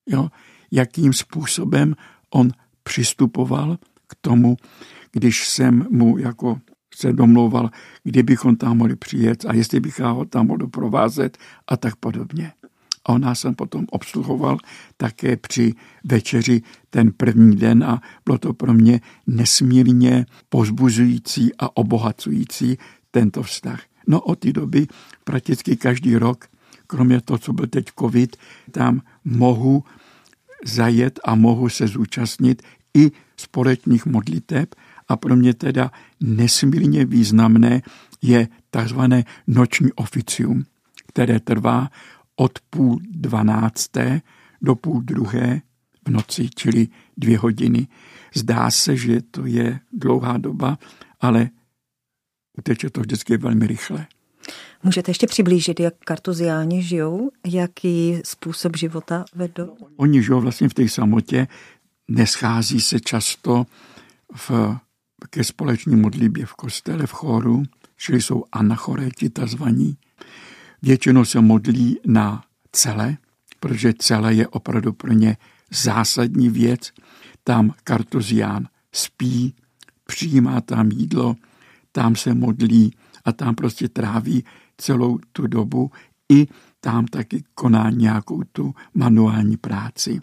Jo? 0.09 0.29
Jakým 0.71 1.13
způsobem 1.13 1.95
on 2.29 2.51
přistupoval 2.83 3.77
k 4.07 4.15
tomu, 4.21 4.57
když 5.11 5.47
jsem 5.47 5.87
mu 5.89 6.17
jako 6.17 6.59
se 6.95 7.13
domlouval, 7.13 7.69
kdybychom 8.03 8.55
tam 8.55 8.77
mohli 8.77 8.95
přijet 8.95 9.45
a 9.45 9.53
jestli 9.53 9.79
bych 9.79 9.99
ho 9.99 10.25
tam 10.25 10.47
mohl 10.47 10.57
doprovázet 10.57 11.37
a 11.67 11.77
tak 11.77 11.95
podobně. 11.95 12.51
A 13.05 13.09
on 13.13 13.21
nás 13.21 13.39
jsem 13.39 13.55
potom 13.55 13.85
obsluhoval 13.91 14.57
také 14.97 15.37
při 15.37 15.73
večeři 16.03 16.61
ten 16.89 17.11
první 17.11 17.55
den 17.55 17.83
a 17.83 18.01
bylo 18.25 18.37
to 18.37 18.53
pro 18.53 18.73
mě 18.73 19.01
nesmírně 19.27 20.25
pozbuzující 20.49 21.51
a 21.59 21.77
obohacující 21.77 22.77
tento 23.11 23.43
vztah. 23.43 23.81
No 24.07 24.21
od 24.21 24.39
té 24.39 24.53
doby 24.53 24.87
prakticky 25.23 25.75
každý 25.75 26.15
rok, 26.15 26.45
kromě 26.87 27.21
toho, 27.21 27.37
co 27.37 27.53
byl 27.53 27.67
teď 27.67 27.85
covid, 27.99 28.37
tam 28.71 29.01
mohu 29.23 29.83
zajet 30.65 31.19
a 31.25 31.35
mohu 31.35 31.69
se 31.69 31.87
zúčastnit 31.87 32.61
i 32.93 33.11
společných 33.37 34.05
modliteb 34.05 34.75
a 35.11 35.17
pro 35.17 35.35
mě 35.35 35.53
teda 35.53 35.91
nesmírně 36.19 37.05
významné 37.05 37.81
je 38.21 38.47
takzvané 38.69 39.23
noční 39.47 39.91
oficium, 39.93 40.65
které 41.07 41.39
trvá 41.39 41.89
od 42.35 42.59
půl 42.69 42.99
dvanácté 43.09 44.21
do 44.61 44.75
půl 44.75 45.01
druhé 45.01 45.61
v 46.07 46.11
noci, 46.11 46.49
čili 46.55 46.87
dvě 47.17 47.37
hodiny. 47.37 47.87
Zdá 48.35 48.71
se, 48.71 48.97
že 48.97 49.21
to 49.21 49.45
je 49.45 49.79
dlouhá 49.93 50.37
doba, 50.37 50.77
ale 51.19 51.49
uteče 52.57 52.89
to 52.89 53.01
vždycky 53.01 53.37
velmi 53.37 53.67
rychle. 53.67 54.07
Můžete 54.83 55.11
ještě 55.11 55.27
přiblížit, 55.27 55.79
jak 55.79 55.93
kartuziáni 55.99 56.83
žijou, 56.83 57.31
jaký 57.45 58.21
způsob 58.25 58.77
života 58.77 59.25
vedou? 59.35 59.77
Oni 59.95 60.23
žijou 60.23 60.41
vlastně 60.41 60.69
v 60.69 60.73
té 60.73 60.89
samotě, 60.89 61.47
neschází 62.07 62.81
se 62.81 62.99
často 62.99 63.65
v 64.35 64.51
ke 65.29 65.43
společní 65.43 65.95
modlitbě 65.95 66.45
v 66.45 66.53
kostele, 66.53 67.07
v 67.07 67.11
chóru, 67.11 67.63
čili 67.97 68.21
jsou 68.21 68.43
anachoréti 68.51 69.29
tazvaní. 69.29 69.97
Většinou 70.81 71.25
se 71.25 71.41
modlí 71.41 71.99
na 72.05 72.43
celé, 72.71 73.17
protože 73.59 73.93
celé 73.93 74.33
je 74.33 74.47
opravdu 74.47 74.93
pro 74.93 75.13
ně 75.13 75.37
zásadní 75.71 76.49
věc. 76.49 76.91
Tam 77.43 77.73
kartuzián 77.83 78.67
spí, 78.91 79.55
přijímá 80.05 80.61
tam 80.61 80.91
jídlo, 80.91 81.35
tam 81.91 82.15
se 82.15 82.33
modlí 82.33 82.95
a 83.25 83.31
tam 83.31 83.55
prostě 83.55 83.89
tráví 83.89 84.43
celou 84.77 85.19
tu 85.31 85.47
dobu 85.47 85.91
i 86.31 86.47
tam 86.81 87.05
taky 87.05 87.43
koná 87.55 87.89
nějakou 87.89 88.43
tu 88.51 88.75
manuální 88.93 89.57
práci. 89.57 90.21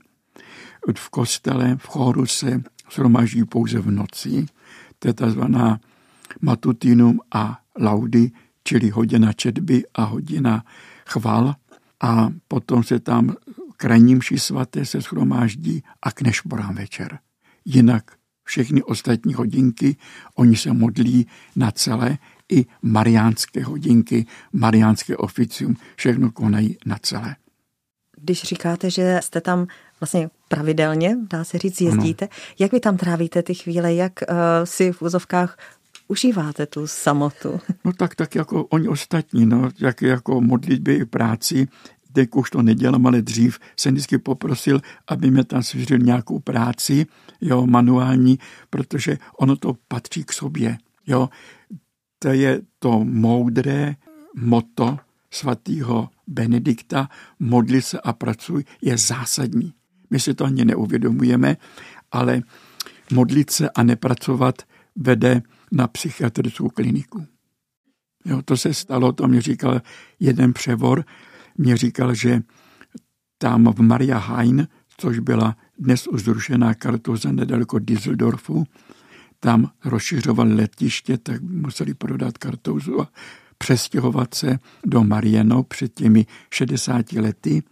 V 0.96 1.08
kostele, 1.10 1.76
v 1.76 1.86
chóru 1.86 2.26
se 2.26 2.62
shromaží 2.92 3.44
pouze 3.44 3.78
v 3.78 3.90
noci, 3.90 4.46
to 4.98 5.08
je 5.08 5.14
tzv. 5.14 5.40
matutinum 6.40 7.20
a 7.34 7.60
laudy, 7.78 8.30
čili 8.64 8.90
hodina 8.90 9.32
četby 9.32 9.82
a 9.94 10.04
hodina 10.04 10.64
chval. 11.06 11.54
A 12.00 12.28
potom 12.48 12.82
se 12.82 13.00
tam 13.00 13.34
krajní 13.76 14.14
mši 14.14 14.38
svaté 14.38 14.86
se 14.86 15.02
schromáždí 15.02 15.82
a 16.02 16.12
k 16.12 16.22
nešporám 16.22 16.74
večer. 16.74 17.18
Jinak 17.64 18.18
všechny 18.44 18.82
ostatní 18.82 19.34
hodinky, 19.34 19.96
oni 20.34 20.56
se 20.56 20.72
modlí 20.72 21.26
na 21.56 21.70
celé, 21.70 22.18
i 22.52 22.66
mariánské 22.82 23.64
hodinky, 23.64 24.26
mariánské 24.52 25.16
oficium, 25.16 25.76
všechno 25.96 26.30
konají 26.30 26.76
na 26.86 26.98
celé. 27.02 27.36
Když 28.20 28.42
říkáte, 28.42 28.90
že 28.90 29.20
jste 29.22 29.40
tam 29.40 29.66
vlastně 30.00 30.30
pravidelně, 30.48 31.16
dá 31.30 31.44
se 31.44 31.58
říct, 31.58 31.80
jezdíte. 31.80 32.24
Ano. 32.24 32.34
Jak 32.58 32.72
vy 32.72 32.80
tam 32.80 32.96
trávíte 32.96 33.42
ty 33.42 33.54
chvíle, 33.54 33.94
jak 33.94 34.12
uh, 34.28 34.36
si 34.64 34.92
v 34.92 35.02
úzovkách 35.02 35.58
užíváte 36.08 36.66
tu 36.66 36.86
samotu? 36.86 37.60
No 37.84 37.92
tak, 37.92 38.14
tak 38.14 38.34
jako 38.34 38.64
oni 38.64 38.88
ostatní, 38.88 39.46
no, 39.46 39.70
jak 39.80 40.02
jako 40.02 40.40
modlitby 40.40 40.94
i 40.94 41.04
práci, 41.04 41.68
teď 42.12 42.28
už 42.34 42.50
to 42.50 42.62
nedělám, 42.62 43.06
ale 43.06 43.22
dřív 43.22 43.58
jsem 43.76 43.94
vždycky 43.94 44.18
poprosil, 44.18 44.80
aby 45.08 45.30
mě 45.30 45.44
tam 45.44 45.62
svěřil 45.62 45.98
nějakou 45.98 46.38
práci, 46.38 47.06
jo, 47.40 47.66
manuální, 47.66 48.38
protože 48.70 49.18
ono 49.38 49.56
to 49.56 49.76
patří 49.88 50.24
k 50.24 50.32
sobě, 50.32 50.78
jo. 51.06 51.28
To 52.18 52.28
je 52.28 52.60
to 52.78 53.04
moudré 53.04 53.96
moto 54.36 54.98
svatého 55.30 56.08
Benedikta, 56.26 57.08
modli 57.38 57.82
se 57.82 58.00
a 58.00 58.12
pracuj, 58.12 58.64
je 58.82 58.98
zásadní. 58.98 59.72
My 60.10 60.20
si 60.20 60.34
to 60.34 60.44
ani 60.44 60.64
neuvědomujeme, 60.64 61.56
ale 62.12 62.42
modlit 63.12 63.50
se 63.50 63.70
a 63.70 63.82
nepracovat 63.82 64.62
vede 64.96 65.42
na 65.72 65.88
psychiatrickou 65.88 66.68
kliniku. 66.68 67.26
Jo, 68.24 68.42
to 68.44 68.56
se 68.56 68.74
stalo, 68.74 69.12
to 69.12 69.28
mě 69.28 69.40
říkal 69.42 69.80
jeden 70.20 70.52
převor, 70.52 71.04
mě 71.58 71.76
říkal, 71.76 72.14
že 72.14 72.42
tam 73.38 73.72
v 73.72 73.80
Maria 73.80 74.18
Hain, 74.18 74.68
což 74.98 75.18
byla 75.18 75.56
dnes 75.78 76.06
už 76.06 76.22
zrušená 76.22 76.74
kartuza 76.74 77.32
nedaleko 77.32 77.78
Düsseldorfu, 77.78 78.66
tam 79.40 79.70
rozšiřovali 79.84 80.54
letiště, 80.54 81.18
tak 81.18 81.42
museli 81.42 81.94
prodat 81.94 82.38
kartouzu 82.38 83.00
a 83.00 83.08
přestěhovat 83.58 84.34
se 84.34 84.58
do 84.86 85.04
Mariano 85.04 85.62
před 85.62 85.94
těmi 85.94 86.26
60 86.52 87.12
lety. 87.12 87.62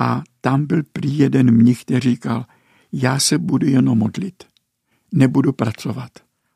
A 0.00 0.22
tam 0.40 0.66
byl 0.66 0.82
prý 0.92 1.18
jeden 1.18 1.50
mnich, 1.50 1.82
který 1.82 2.00
říkal, 2.00 2.44
já 2.92 3.18
se 3.18 3.38
budu 3.38 3.66
jenom 3.66 3.98
modlit, 3.98 4.44
nebudu 5.14 5.52
pracovat. 5.52 6.10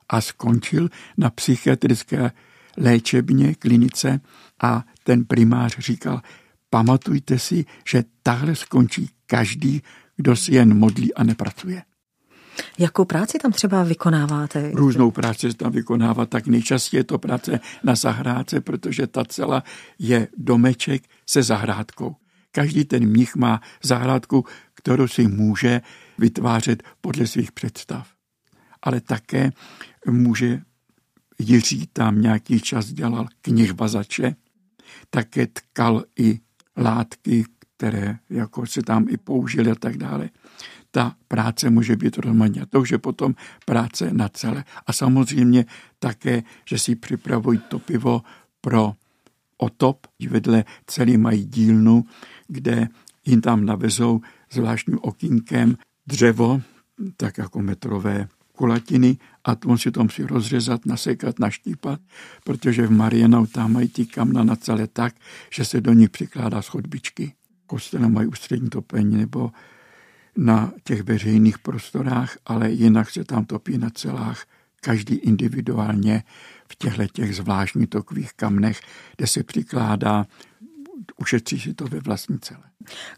A 0.09 0.21
skončil 0.21 0.89
na 1.17 1.31
psychiatrické 1.31 2.33
léčebně, 2.77 3.55
klinice 3.55 4.21
a 4.63 4.85
ten 5.05 5.25
primář 5.25 5.79
říkal, 5.79 6.21
pamatujte 6.71 7.39
si, 7.39 7.65
že 7.89 8.05
tahle 8.23 8.57
skončí 8.57 9.11
každý, 9.27 9.83
kdo 10.17 10.37
si 10.37 10.55
jen 10.55 10.79
modlí 10.79 11.15
a 11.15 11.25
nepracuje. 11.25 11.83
Jakou 12.79 13.05
práci 13.05 13.39
tam 13.39 13.53
třeba 13.53 13.85
vykonáváte? 13.85 14.71
Různou 14.75 15.11
práci 15.11 15.51
se 15.51 15.57
tam 15.57 15.73
vykonává, 15.73 16.27
tak 16.27 16.47
nejčastěji 16.47 17.01
je 17.01 17.05
to 17.05 17.19
práce 17.19 17.61
na 17.85 17.95
zahrádce, 17.95 18.61
protože 18.61 19.07
ta 19.07 19.25
celá 19.25 19.65
je 19.99 20.29
domeček 20.37 21.03
se 21.27 21.43
zahrádkou. 21.43 22.17
Každý 22.53 22.85
ten 22.85 23.07
mnich 23.07 23.37
má 23.37 23.61
zahrádku, 23.83 24.45
kterou 24.75 25.09
si 25.09 25.29
může 25.29 25.81
vytvářet 26.19 26.83
podle 27.01 27.27
svých 27.27 27.53
představ. 27.53 28.09
Ale 28.83 29.01
také 29.01 29.51
může 30.07 30.63
Jiří 31.41 31.87
tam 31.93 32.21
nějaký 32.21 32.61
čas 32.61 32.87
dělal 32.87 33.27
knižbazače, 33.43 34.35
také 35.11 35.47
tkal 35.47 36.05
i 36.19 36.41
látky, 36.77 37.45
které 37.77 38.19
jako 38.31 38.67
se 38.67 38.83
tam 38.83 39.07
i 39.09 39.17
použili 39.17 39.71
a 39.71 39.75
tak 39.75 39.97
dále. 39.97 40.31
Ta 40.91 41.17
práce 41.29 41.71
může 41.71 41.97
být 41.97 42.19
rozmanitá. 42.19 42.67
To 42.67 42.81
už 42.81 42.91
je 42.91 42.99
potom 42.99 43.35
práce 43.65 44.13
na 44.13 44.29
celé. 44.29 44.65
A 44.87 44.93
samozřejmě 44.93 45.65
také, 45.99 46.43
že 46.69 46.79
si 46.79 46.97
připravují 46.97 47.59
to 47.69 47.79
pivo 47.79 48.23
pro 48.61 48.93
otop. 49.63 50.07
Vedle 50.29 50.65
celý 50.87 51.17
mají 51.17 51.45
dílnu, 51.45 52.05
kde 52.49 52.89
jim 53.27 53.41
tam 53.41 53.65
navezou 53.65 54.21
zvláštním 54.53 54.99
okýnkem 55.03 55.77
dřevo, 56.07 56.63
tak 57.17 57.39
jako 57.39 57.63
metrové 57.63 58.29
kulatiny 58.53 59.17
a 59.45 59.57
on 59.67 59.79
si 59.79 59.91
to 59.91 60.03
musí 60.03 60.23
rozřezat, 60.23 60.87
nasekat, 60.87 61.39
naštípat, 61.39 62.01
protože 62.45 62.87
v 62.87 62.91
Marienau 62.91 63.47
tam 63.47 63.73
mají 63.73 63.89
ty 63.89 64.07
kamna 64.07 64.45
na 64.45 64.57
celé 64.57 64.87
tak, 64.87 65.15
že 65.51 65.65
se 65.65 65.81
do 65.81 65.93
nich 65.93 66.11
přikládá 66.11 66.63
schodbičky. 66.63 67.33
Kostele 67.67 68.09
mají 68.09 68.29
ústřední 68.29 68.71
topení 68.71 69.17
nebo 69.17 69.51
na 70.37 70.73
těch 70.85 71.03
veřejných 71.03 71.59
prostorách, 71.59 72.37
ale 72.47 72.71
jinak 72.71 73.11
se 73.11 73.25
tam 73.25 73.45
topí 73.45 73.79
na 73.79 73.91
celách, 73.91 74.45
každý 74.81 75.15
individuálně 75.15 76.23
v 76.69 76.77
těchto 76.77 77.07
těch 77.07 77.37
zvláštních 77.37 77.89
takových 77.89 78.33
kamnech, 78.33 78.81
kde 79.17 79.27
se 79.27 79.43
přikládá 79.43 80.27
ušetří 81.17 81.61
si 81.61 81.75
to 81.75 81.85
ve 81.85 82.01
vlastní 82.01 82.39
celé. 82.39 82.63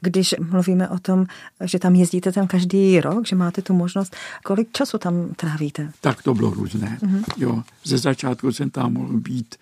Když 0.00 0.34
mluvíme 0.50 0.88
o 0.88 0.98
tom, 0.98 1.26
že 1.64 1.78
tam 1.78 1.94
jezdíte 1.94 2.32
tam 2.32 2.46
každý 2.46 3.00
rok, 3.00 3.26
že 3.26 3.36
máte 3.36 3.62
tu 3.62 3.74
možnost, 3.74 4.16
kolik 4.44 4.72
času 4.72 4.98
tam 4.98 5.34
trávíte? 5.34 5.92
Tak 6.00 6.22
to 6.22 6.34
bylo 6.34 6.50
různé. 6.50 6.98
Mm-hmm. 7.02 7.24
Jo, 7.36 7.62
ze 7.84 7.98
začátku 7.98 8.52
jsem 8.52 8.70
tam 8.70 8.92
mohl 8.92 9.20
být 9.20 9.54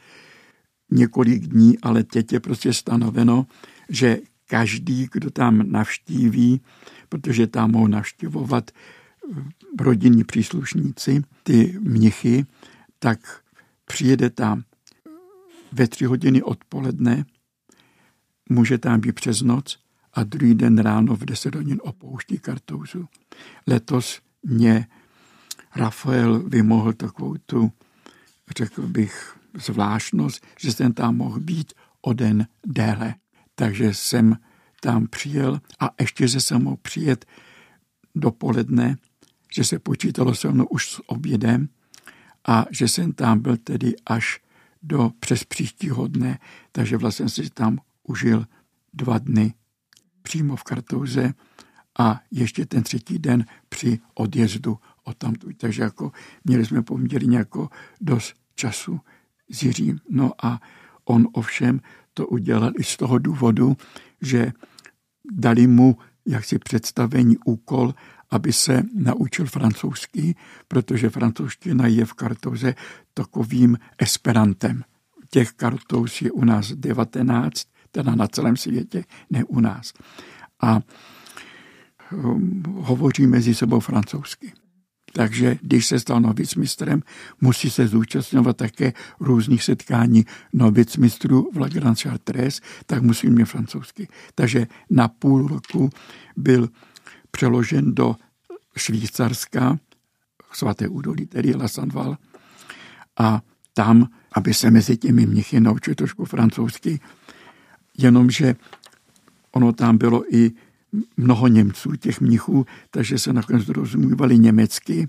několik 0.90 1.42
dní, 1.42 1.78
ale 1.78 2.04
teď 2.04 2.32
je 2.32 2.40
prostě 2.40 2.72
stanoveno, 2.72 3.46
že 3.88 4.18
každý, 4.46 5.08
kdo 5.12 5.30
tam 5.30 5.72
navštíví, 5.72 6.60
protože 7.08 7.46
tam 7.46 7.70
mohou 7.70 7.86
navštěvovat 7.86 8.70
rodinní 9.78 10.24
příslušníci, 10.24 11.22
ty 11.42 11.78
mnichy, 11.80 12.46
tak 12.98 13.42
přijede 13.84 14.30
tam 14.30 14.62
ve 15.72 15.88
tři 15.88 16.04
hodiny 16.04 16.42
odpoledne, 16.42 17.24
může 18.48 18.78
tam 18.78 19.00
být 19.00 19.12
přes 19.12 19.42
noc 19.42 19.78
a 20.12 20.24
druhý 20.24 20.54
den 20.54 20.78
ráno 20.78 21.16
v 21.16 21.24
10 21.24 21.54
hodin 21.54 21.80
opouští 21.82 22.38
Kartouzu. 22.38 23.08
Letos 23.66 24.20
mě 24.42 24.86
Rafael 25.76 26.42
vymohl 26.48 26.92
takovou 26.92 27.36
tu, 27.46 27.72
řekl 28.56 28.86
bych, 28.86 29.36
zvláštnost, 29.54 30.46
že 30.58 30.72
jsem 30.72 30.92
tam 30.92 31.16
mohl 31.16 31.40
být 31.40 31.72
o 32.00 32.12
den 32.12 32.46
déle. 32.66 33.14
Takže 33.54 33.94
jsem 33.94 34.36
tam 34.80 35.06
přijel 35.06 35.60
a 35.80 35.90
ještě, 36.00 36.28
že 36.28 36.40
jsem 36.40 36.62
mohl 36.62 36.76
přijet 36.82 37.26
dopoledne, 38.14 38.96
že 39.54 39.64
se 39.64 39.78
počítalo 39.78 40.34
se 40.34 40.52
mnou 40.52 40.64
už 40.64 40.90
s 40.90 41.02
obědem 41.06 41.68
a 42.48 42.64
že 42.70 42.88
jsem 42.88 43.12
tam 43.12 43.38
byl 43.38 43.56
tedy 43.56 43.94
až 44.06 44.40
do 44.82 45.12
přes 45.20 45.44
příštího 45.44 46.06
dne, 46.06 46.38
takže 46.72 46.96
vlastně 46.96 47.28
si 47.28 47.50
tam 47.50 47.78
užil 48.02 48.46
dva 48.94 49.18
dny 49.18 49.54
přímo 50.22 50.56
v 50.56 50.64
Kartouze 50.64 51.34
a 51.98 52.20
ještě 52.30 52.66
ten 52.66 52.82
třetí 52.82 53.18
den 53.18 53.44
při 53.68 53.98
odjezdu 54.14 54.78
od 55.04 55.16
tamtu. 55.16 55.48
Takže 55.56 55.82
jako 55.82 56.12
měli 56.44 56.66
jsme 56.66 56.82
poměrně 56.82 57.38
jako 57.38 57.68
dost 58.00 58.34
času 58.54 59.00
s 59.50 59.62
Jiřím. 59.62 60.00
No 60.10 60.32
a 60.42 60.60
on 61.04 61.28
ovšem 61.32 61.80
to 62.14 62.26
udělal 62.26 62.72
i 62.78 62.84
z 62.84 62.96
toho 62.96 63.18
důvodu, 63.18 63.76
že 64.20 64.52
dali 65.32 65.66
mu 65.66 65.98
jaksi 66.26 66.58
představení 66.58 67.36
úkol, 67.44 67.94
aby 68.30 68.52
se 68.52 68.82
naučil 68.94 69.46
francouzský, 69.46 70.36
protože 70.68 71.10
francouzština 71.10 71.86
je 71.86 72.04
v 72.04 72.12
Kartouze 72.12 72.74
takovým 73.14 73.78
esperantem. 73.98 74.82
Těch 75.30 75.52
kartouz 75.52 76.22
je 76.22 76.32
u 76.32 76.44
nás 76.44 76.72
19 76.72 77.62
teda 77.90 78.14
na 78.14 78.28
celém 78.28 78.56
světě, 78.56 79.04
ne 79.30 79.44
u 79.44 79.60
nás. 79.60 79.92
A 80.60 80.80
um, 82.12 82.62
hovoří 82.66 83.26
mezi 83.26 83.54
sebou 83.54 83.80
francouzsky. 83.80 84.52
Takže 85.12 85.58
když 85.62 85.86
se 85.86 86.00
stal 86.00 86.20
novicmistrem, 86.20 87.02
musí 87.40 87.70
se 87.70 87.86
zúčastňovat 87.86 88.56
také 88.56 88.92
různých 89.20 89.62
setkání 89.62 90.26
novicmistrů 90.52 91.50
v 91.52 91.58
La 91.58 91.68
Grande 91.68 92.00
Chartres, 92.02 92.60
tak 92.86 93.02
musí 93.02 93.30
mít 93.30 93.44
francouzsky. 93.44 94.08
Takže 94.34 94.66
na 94.90 95.08
půl 95.08 95.48
roku 95.48 95.90
byl 96.36 96.68
přeložen 97.30 97.94
do 97.94 98.16
Švýcarska, 98.76 99.78
svaté 100.52 100.88
údolí, 100.88 101.26
tedy 101.26 101.54
La 101.54 101.68
Sanval, 101.68 102.16
a 103.18 103.42
tam, 103.74 104.08
aby 104.32 104.54
se 104.54 104.70
mezi 104.70 104.96
těmi 104.96 105.26
mnichy 105.26 105.60
naučil 105.60 105.94
trošku 105.94 106.24
francouzsky, 106.24 107.00
jenomže 107.98 108.54
ono 109.52 109.72
tam 109.72 109.98
bylo 109.98 110.34
i 110.34 110.52
mnoho 111.16 111.46
Němců, 111.46 111.96
těch 111.96 112.20
mnichů, 112.20 112.66
takže 112.90 113.18
se 113.18 113.32
nakonec 113.32 113.68
rozuměvali 113.68 114.38
německy, 114.38 115.08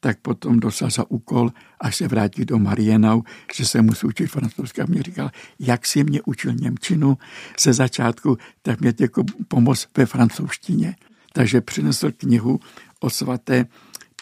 tak 0.00 0.20
potom 0.20 0.60
dostal 0.60 0.90
za 0.90 1.10
úkol, 1.10 1.52
až 1.80 1.96
se 1.96 2.08
vrátí 2.08 2.44
do 2.44 2.58
Marienau, 2.58 3.22
že 3.54 3.66
se 3.66 3.82
musí 3.82 4.06
učit 4.06 4.26
francouzsky. 4.26 4.82
A 4.82 4.86
mě 4.86 5.02
říkal, 5.02 5.30
jak 5.58 5.86
si 5.86 6.04
mě 6.04 6.22
učil 6.22 6.52
Němčinu 6.54 7.18
ze 7.60 7.72
začátku, 7.72 8.38
tak 8.62 8.80
mě 8.80 8.94
jako 9.00 9.24
pomoc 9.48 9.88
ve 9.96 10.06
francouzštině. 10.06 10.96
Takže 11.36 11.60
přinesl 11.60 12.12
knihu 12.12 12.60
o 13.00 13.10
svaté 13.10 13.66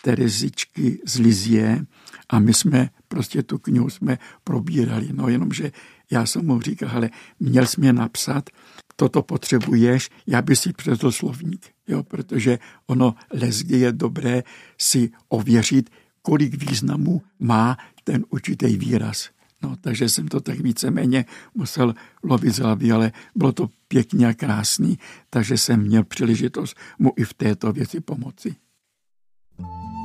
Terezičky 0.02 0.98
z 1.06 1.18
Lizie 1.18 1.86
a 2.28 2.38
my 2.38 2.54
jsme 2.54 2.90
prostě 3.08 3.42
tu 3.42 3.58
knihu 3.58 3.90
jsme 3.90 4.18
probírali. 4.44 5.08
No 5.12 5.28
jenomže 5.28 5.72
já 6.10 6.26
jsem 6.26 6.46
mu 6.46 6.60
říkal, 6.60 6.90
ale 6.92 7.10
měl 7.40 7.66
jsi 7.66 7.80
mě 7.80 7.92
napsat, 7.92 8.50
toto 8.96 9.22
potřebuješ, 9.22 10.10
já 10.26 10.42
bych 10.42 10.58
si 10.58 10.72
přezl 10.72 11.12
slovník, 11.12 11.70
jo, 11.88 12.02
protože 12.02 12.58
ono 12.86 13.14
lesgy 13.30 13.78
je 13.78 13.92
dobré 13.92 14.42
si 14.78 15.10
ověřit, 15.28 15.90
kolik 16.22 16.54
významů 16.54 17.22
má 17.38 17.78
ten 18.04 18.24
určitý 18.30 18.76
výraz. 18.76 19.30
No, 19.62 19.76
takže 19.80 20.08
jsem 20.08 20.28
to 20.28 20.40
tak 20.40 20.60
víceméně 20.60 21.24
musel 21.54 21.94
lovit 22.22 22.54
z 22.54 22.58
hlavy, 22.58 22.92
ale 22.92 23.12
bylo 23.34 23.52
to 23.52 23.68
pěkně 23.94 24.26
a 24.26 24.34
krásný, 24.34 24.98
takže 25.30 25.58
jsem 25.58 25.80
měl 25.80 26.04
příležitost 26.04 26.76
mu 26.98 27.12
i 27.16 27.24
v 27.24 27.34
této 27.34 27.72
věci 27.72 28.00
pomoci. 28.00 28.56
sobě 29.58 30.03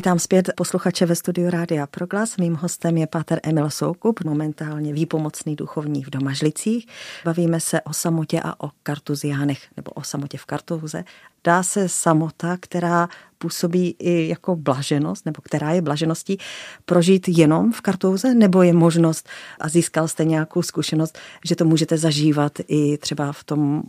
Vítám 0.00 0.18
zpět 0.18 0.50
posluchače 0.56 1.06
ve 1.06 1.16
studiu 1.16 1.50
Rádia 1.50 1.86
Proglas. 1.86 2.36
Mým 2.36 2.54
hostem 2.54 2.96
je 2.96 3.06
Páter 3.06 3.40
Emil 3.42 3.70
Soukup, 3.70 4.24
momentálně 4.24 4.92
výpomocný 4.92 5.56
duchovní 5.56 6.04
v 6.04 6.10
Domažlicích. 6.10 6.86
Bavíme 7.24 7.60
se 7.60 7.80
o 7.80 7.92
samotě 7.92 8.40
a 8.44 8.64
o 8.64 8.70
kartuziánech, 8.82 9.68
nebo 9.76 9.90
o 9.90 10.02
samotě 10.02 10.38
v 10.38 10.44
kartuze. 10.44 11.04
Dá 11.44 11.62
se 11.62 11.88
samota, 11.88 12.56
která 12.60 13.08
působí 13.38 13.96
i 13.98 14.28
jako 14.28 14.56
blaženost, 14.56 15.26
nebo 15.26 15.42
která 15.42 15.72
je 15.72 15.82
blažeností, 15.82 16.38
prožít 16.84 17.28
jenom 17.28 17.72
v 17.72 17.80
kartouze, 17.80 18.34
nebo 18.34 18.62
je 18.62 18.72
možnost, 18.72 19.28
a 19.60 19.68
získal 19.68 20.08
jste 20.08 20.24
nějakou 20.24 20.62
zkušenost, 20.62 21.18
že 21.44 21.56
to 21.56 21.64
můžete 21.64 21.98
zažívat 21.98 22.52
i 22.68 22.98
třeba 22.98 23.32
v 23.32 23.44
tom 23.44 23.82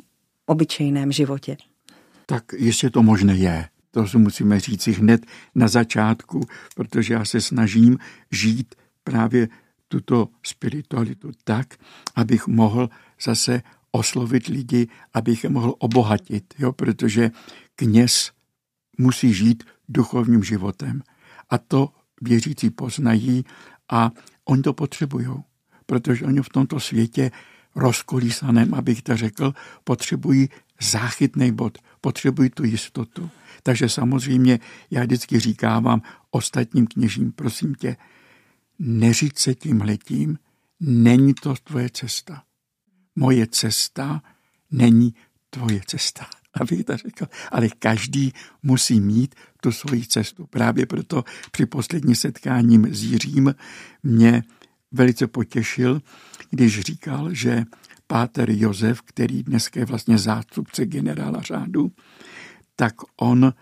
obyčejném 0.46 1.12
životě? 1.12 1.58
Tak 2.26 2.44
ještě 2.58 2.90
to 2.90 3.04
možné 3.04 3.36
je. 3.36 3.68
To 3.92 4.08
si 4.08 4.18
musíme 4.18 4.60
říci 4.60 4.92
hned 4.92 5.26
na 5.56 5.68
začátku, 5.68 6.42
protože 6.76 7.14
já 7.14 7.26
se 7.26 7.42
snažím 7.42 7.98
žít 8.32 8.76
právě 9.04 9.50
tuto 9.88 10.30
spiritualitu 10.44 11.32
tak, 11.44 11.76
abych 12.16 12.48
mohl 12.48 12.90
zase 13.24 13.62
oslovit 13.92 14.48
lidi, 14.48 14.88
abych 15.14 15.44
je 15.44 15.50
mohl 15.50 15.76
obohatit, 15.80 16.54
jo? 16.60 16.72
protože 16.72 17.32
kněz 17.76 18.32
musí 18.98 19.34
žít 19.34 19.64
duchovním 19.90 20.44
životem. 20.44 21.02
A 21.50 21.58
to 21.58 21.90
věřící 22.22 22.70
poznají 22.70 23.46
a 23.90 24.12
oni 24.46 24.62
to 24.62 24.74
potřebují, 24.74 25.28
protože 25.86 26.26
oni 26.26 26.42
v 26.42 26.50
tomto 26.50 26.80
světě 26.80 27.32
rozkolísaném, 27.76 28.74
abych 28.74 29.02
to 29.02 29.18
řekl, 29.18 29.54
potřebují 29.84 30.50
záchytný 30.82 31.52
bod, 31.52 31.78
potřebují 32.02 32.50
tu 32.50 32.64
jistotu. 32.64 33.30
Takže 33.64 33.90
samozřejmě 33.90 34.60
já 34.92 35.02
vždycky 35.04 35.40
říkávám 35.40 36.02
ostatním 36.32 36.88
kněžím, 36.88 37.32
prosím 37.32 37.76
tě, 37.76 37.98
neříct 38.80 39.40
se 39.40 39.56
tím 39.56 39.82
letím, 39.82 40.38
není 40.80 41.34
to 41.34 41.56
tvoje 41.64 41.90
cesta. 41.90 42.44
Moje 43.16 43.48
cesta 43.48 44.22
není 44.72 45.16
tvoje 45.50 45.82
cesta, 45.86 46.26
abych 46.54 46.86
to 46.86 46.98
řekl. 46.98 47.26
Ale 47.52 47.70
každý 47.70 48.34
musí 48.64 49.02
mít 49.02 49.36
tu 49.62 49.72
svoji 49.72 50.06
cestu. 50.06 50.48
Právě 50.48 50.86
proto 50.86 51.24
při 51.52 51.66
poslední 51.66 52.16
setkáním 52.16 52.96
s 52.96 53.04
Jiřím 53.04 53.56
mě 54.04 54.44
velice 54.92 55.28
potěšil, 55.28 56.02
když 56.50 56.80
říkal, 56.80 57.34
že 57.34 57.64
páter 58.08 58.50
Josef, 58.50 59.02
který 59.02 59.44
dneska 59.44 59.80
je 59.80 59.86
vlastně 59.86 60.18
zástupce 60.18 60.86
generála 60.86 61.42
řádu, 61.42 61.92
tak 62.76 62.94
on 63.18 63.54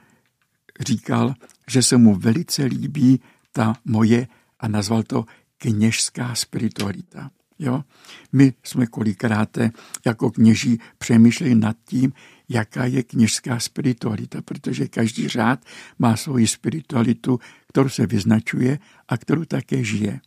říkal, 0.79 1.33
že 1.69 1.83
se 1.83 1.97
mu 1.97 2.15
velice 2.15 2.63
líbí 2.63 3.21
ta 3.51 3.75
moje, 3.85 4.27
a 4.59 4.67
nazval 4.67 5.03
to 5.03 5.25
kněžská 5.57 6.35
spiritualita. 6.35 7.31
Jo? 7.59 7.83
My 8.31 8.53
jsme 8.63 8.87
kolikrát 8.87 9.57
jako 10.05 10.31
kněží 10.31 10.79
přemýšleli 10.97 11.55
nad 11.55 11.77
tím, 11.85 12.13
jaká 12.49 12.85
je 12.85 13.03
kněžská 13.03 13.59
spiritualita, 13.59 14.41
protože 14.41 14.87
každý 14.87 15.27
řád 15.27 15.65
má 15.99 16.17
svoji 16.17 16.47
spiritualitu, 16.47 17.39
kterou 17.67 17.89
se 17.89 18.07
vyznačuje 18.07 18.79
a 19.07 19.17
kterou 19.17 19.45
také 19.45 19.83
žije. 19.83 20.19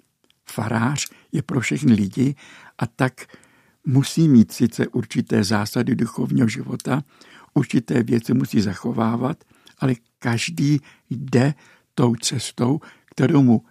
Farář 0.52 1.08
je 1.32 1.42
pro 1.42 1.60
všechny 1.60 1.92
lidi 1.94 2.34
a 2.78 2.86
tak 2.86 3.12
musí 3.86 4.28
mít 4.28 4.52
sice 4.52 4.88
určité 4.88 5.44
zásady 5.44 5.96
duchovního 5.96 6.48
života, 6.48 7.02
určité 7.54 8.02
věci 8.02 8.34
musí 8.34 8.60
zachovávat, 8.60 9.44
ale 9.78 9.94
každý 10.18 10.80
jde 11.10 11.54
tou 11.94 12.14
cestou, 12.14 12.80
kterou 13.04 13.42
mu 13.42 13.64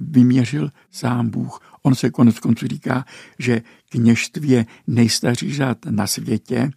vyměřil 0.00 0.70
sám 0.90 1.30
Bůh. 1.30 1.60
On 1.82 1.94
se 1.94 2.10
konec 2.10 2.38
konců 2.38 2.66
říká, 2.66 3.04
že 3.38 3.62
kněžství 3.88 4.48
je 4.48 4.66
nejstarší 4.86 5.54
řád 5.54 5.78
na 5.90 6.06
světě, 6.06 6.70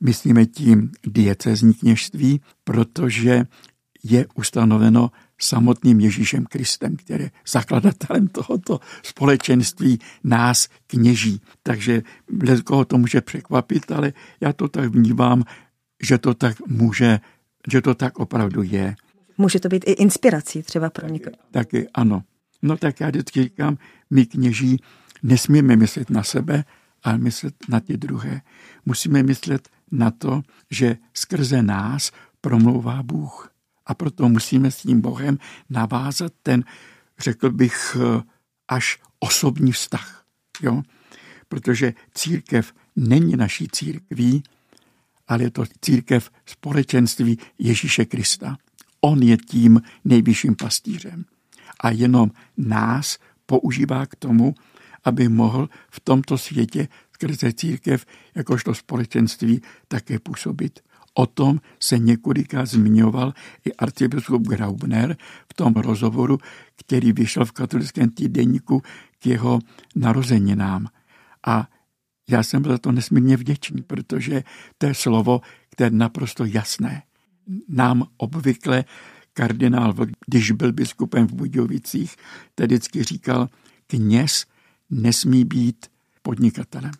myslíme 0.00 0.46
tím 0.46 0.92
diecezní 1.06 1.74
kněžství, 1.74 2.40
protože 2.64 3.44
je 4.02 4.26
ustanoveno 4.34 5.10
samotným 5.40 6.00
Ježíšem 6.00 6.44
Kristem, 6.44 6.96
který 6.96 7.24
je 7.24 7.30
zakladatelem 7.48 8.28
tohoto 8.28 8.80
společenství 9.02 9.98
nás 10.24 10.68
kněží. 10.86 11.40
Takže 11.62 12.02
koho 12.64 12.84
to 12.84 12.98
může 12.98 13.20
překvapit, 13.20 13.90
ale 13.92 14.12
já 14.40 14.52
to 14.52 14.68
tak 14.68 14.90
vnímám, 14.90 15.44
že 16.02 16.18
to 16.18 16.34
tak 16.34 16.66
může, 16.66 17.20
že 17.72 17.80
to 17.80 17.94
tak 17.94 18.18
opravdu 18.18 18.62
je. 18.62 18.96
Může 19.38 19.60
to 19.60 19.68
být 19.68 19.84
i 19.86 19.92
inspirací 19.92 20.62
třeba 20.62 20.90
pro 20.90 21.08
někoho. 21.08 21.36
Taky 21.50 21.88
ano. 21.94 22.22
No 22.62 22.76
tak 22.76 23.00
já 23.00 23.08
vždycky 23.08 23.42
říkám, 23.42 23.78
my 24.10 24.26
kněží 24.26 24.82
nesmíme 25.22 25.76
myslet 25.76 26.10
na 26.10 26.22
sebe, 26.22 26.64
ale 27.02 27.18
myslet 27.18 27.54
na 27.68 27.80
ty 27.80 27.96
druhé. 27.96 28.40
Musíme 28.86 29.22
myslet 29.22 29.68
na 29.90 30.10
to, 30.10 30.42
že 30.70 30.96
skrze 31.14 31.62
nás 31.62 32.12
promlouvá 32.40 33.02
Bůh. 33.02 33.55
A 33.86 33.94
proto 33.94 34.28
musíme 34.28 34.70
s 34.70 34.76
tím 34.76 35.00
Bohem 35.00 35.38
navázat 35.70 36.32
ten, 36.42 36.64
řekl 37.18 37.50
bych, 37.50 37.96
až 38.68 38.98
osobní 39.18 39.72
vztah. 39.72 40.24
Jo? 40.62 40.82
Protože 41.48 41.94
církev 42.14 42.72
není 42.96 43.36
naší 43.36 43.68
církví, 43.68 44.42
ale 45.28 45.42
je 45.42 45.50
to 45.50 45.64
církev 45.80 46.30
společenství 46.46 47.38
Ježíše 47.58 48.04
Krista. 48.04 48.56
On 49.00 49.22
je 49.22 49.36
tím 49.36 49.82
nejvyšším 50.04 50.56
pastýřem. 50.56 51.24
A 51.80 51.90
jenom 51.90 52.30
nás 52.56 53.18
používá 53.46 54.06
k 54.06 54.16
tomu, 54.16 54.54
aby 55.04 55.28
mohl 55.28 55.68
v 55.90 56.00
tomto 56.00 56.38
světě 56.38 56.88
skrze 57.12 57.52
církev 57.52 58.06
jakožto 58.34 58.74
společenství 58.74 59.62
také 59.88 60.18
působit. 60.18 60.80
O 61.18 61.26
tom 61.26 61.60
se 61.80 61.98
několikrát 61.98 62.66
zmiňoval 62.66 63.32
i 63.64 63.72
arcibiskup 63.72 64.42
Graubner 64.42 65.16
v 65.50 65.54
tom 65.54 65.72
rozhovoru, 65.72 66.38
který 66.76 67.12
vyšel 67.12 67.44
v 67.44 67.52
katolickém 67.52 68.10
týdenníku 68.10 68.82
k 69.18 69.26
jeho 69.26 69.60
narozeninám. 69.94 70.86
A 71.46 71.68
já 72.28 72.42
jsem 72.42 72.64
za 72.64 72.78
to 72.78 72.92
nesmírně 72.92 73.36
vděčný, 73.36 73.82
protože 73.82 74.42
to 74.78 74.86
je 74.86 74.94
slovo, 74.94 75.40
které 75.70 75.86
je 75.86 75.90
naprosto 75.90 76.44
jasné. 76.44 77.02
Nám 77.68 78.04
obvykle 78.16 78.84
kardinál, 79.32 79.94
když 80.26 80.50
byl 80.50 80.72
biskupem 80.72 81.26
v 81.26 81.32
Budějovicích, 81.32 82.16
tedy 82.54 82.74
vždycky 82.74 83.02
říkal, 83.02 83.48
kněz 83.86 84.46
nesmí 84.90 85.44
být 85.44 85.86
podnikatelem, 86.22 86.92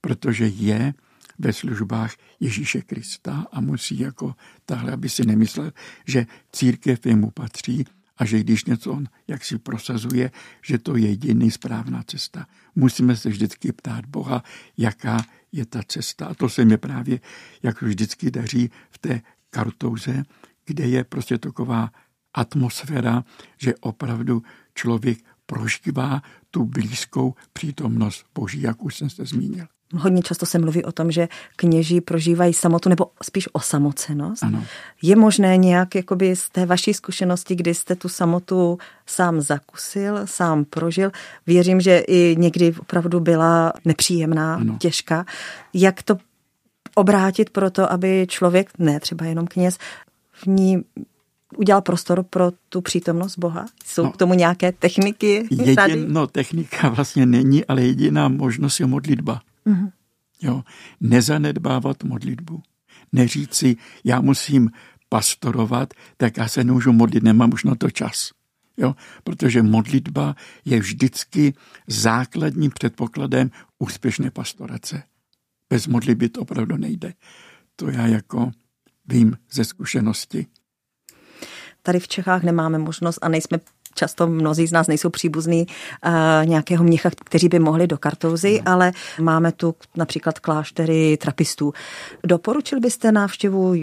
protože 0.00 0.46
je 0.46 0.94
ve 1.38 1.52
službách 1.52 2.14
Ježíše 2.40 2.82
Krista 2.82 3.46
a 3.52 3.60
musí 3.60 3.98
jako 3.98 4.34
tahle, 4.66 4.92
aby 4.92 5.08
si 5.08 5.26
nemyslel, 5.26 5.72
že 6.06 6.26
církev 6.52 7.06
jemu 7.06 7.30
patří 7.30 7.84
a 8.16 8.24
že 8.24 8.40
když 8.40 8.64
něco 8.64 8.92
on 8.92 9.08
jak 9.28 9.44
si 9.44 9.58
prosazuje, 9.58 10.30
že 10.62 10.78
to 10.78 10.96
je 10.96 11.08
jediný 11.08 11.50
správná 11.50 12.02
cesta. 12.02 12.46
Musíme 12.74 13.16
se 13.16 13.28
vždycky 13.28 13.72
ptát 13.72 14.06
Boha, 14.06 14.42
jaká 14.76 15.24
je 15.52 15.66
ta 15.66 15.80
cesta. 15.88 16.26
A 16.26 16.34
to 16.34 16.48
se 16.48 16.64
mi 16.64 16.78
právě, 16.78 17.20
jak 17.62 17.82
vždycky 17.82 18.30
daří 18.30 18.70
v 18.90 18.98
té 18.98 19.20
kartouze, 19.50 20.22
kde 20.64 20.86
je 20.86 21.04
prostě 21.04 21.38
taková 21.38 21.90
atmosféra, 22.34 23.24
že 23.58 23.74
opravdu 23.80 24.42
člověk 24.74 25.18
prožívá 25.46 26.22
tu 26.50 26.64
blízkou 26.64 27.34
přítomnost 27.52 28.26
Boží, 28.34 28.60
jak 28.62 28.84
už 28.84 28.96
jsem 28.96 29.10
se 29.10 29.24
zmínil. 29.24 29.66
Hodně 29.96 30.22
často 30.22 30.46
se 30.46 30.58
mluví 30.58 30.84
o 30.84 30.92
tom, 30.92 31.10
že 31.10 31.28
kněží 31.56 32.00
prožívají 32.00 32.52
samotu 32.52 32.88
nebo 32.88 33.06
spíš 33.22 33.48
osamocenost. 33.52 34.42
Ano. 34.42 34.64
Je 35.02 35.16
možné 35.16 35.56
nějak 35.56 35.94
jakoby 35.94 36.36
z 36.36 36.48
té 36.50 36.66
vaší 36.66 36.94
zkušenosti, 36.94 37.54
kdy 37.54 37.74
jste 37.74 37.94
tu 37.94 38.08
samotu 38.08 38.78
sám 39.06 39.40
zakusil, 39.40 40.20
sám 40.24 40.64
prožil, 40.64 41.10
věřím, 41.46 41.80
že 41.80 41.98
i 41.98 42.36
někdy 42.38 42.74
opravdu 42.80 43.20
byla 43.20 43.72
nepříjemná, 43.84 44.54
Ano. 44.54 44.76
těžká. 44.80 45.26
Jak 45.74 46.02
to 46.02 46.16
obrátit 46.94 47.50
pro 47.50 47.70
to, 47.70 47.92
aby 47.92 48.26
člověk, 48.28 48.70
ne 48.78 49.00
třeba 49.00 49.26
jenom 49.26 49.46
kněz, 49.46 49.78
v 50.32 50.46
ní 50.46 50.84
udělal 51.56 51.82
prostor 51.82 52.22
pro 52.22 52.52
tu 52.68 52.80
přítomnost 52.80 53.38
Boha? 53.38 53.66
Jsou 53.84 54.04
No. 54.04 54.12
k 54.12 54.16
tomu 54.16 54.34
nějaké 54.34 54.72
techniky? 54.72 55.46
Jedin, 55.50 56.04
no, 56.12 56.26
technika 56.26 56.88
vlastně 56.88 57.26
není, 57.26 57.64
ale 57.64 57.82
jediná 57.82 58.28
možnost 58.28 58.80
je 58.80 58.86
modlitba. 58.86 59.40
Mhm. 59.64 59.90
Jo, 60.42 60.62
nezanedbávat 61.00 62.04
modlitbu. 62.04 62.62
Neříct 63.12 63.54
si, 63.54 63.76
já 64.04 64.20
musím 64.20 64.70
pastorovat, 65.08 65.94
tak 66.16 66.36
já 66.36 66.48
se 66.48 66.64
nemůžu 66.64 66.92
modlit, 66.92 67.22
nemám 67.22 67.52
už 67.52 67.64
na 67.64 67.74
to 67.74 67.90
čas. 67.90 68.30
Jo, 68.76 68.94
protože 69.24 69.62
modlitba 69.62 70.36
je 70.64 70.80
vždycky 70.80 71.54
základním 71.86 72.70
předpokladem 72.70 73.50
úspěšné 73.78 74.30
pastorace. 74.30 75.02
Bez 75.70 75.86
modlitby 75.86 76.28
to 76.28 76.40
opravdu 76.40 76.76
nejde. 76.76 77.14
To 77.76 77.90
já 77.90 78.06
jako 78.06 78.50
vím 79.06 79.38
ze 79.52 79.64
zkušenosti. 79.64 80.46
Tady 81.82 82.00
v 82.00 82.08
Čechách 82.08 82.42
nemáme 82.42 82.78
možnost 82.78 83.18
a 83.22 83.28
nejsme 83.28 83.58
často 83.94 84.26
mnozí 84.26 84.66
z 84.66 84.72
nás 84.72 84.86
nejsou 84.86 85.10
příbuzní 85.10 85.66
uh, 85.66 86.12
nějakého 86.46 86.84
mnicha, 86.84 87.10
kteří 87.24 87.48
by 87.48 87.58
mohli 87.58 87.86
do 87.86 87.98
kartouzy, 87.98 88.62
no. 88.66 88.72
ale 88.72 88.92
máme 89.20 89.52
tu 89.52 89.74
například 89.96 90.38
kláštery 90.38 91.16
trapistů. 91.16 91.72
Doporučil 92.24 92.80
byste 92.80 93.12
návštěvu, 93.12 93.74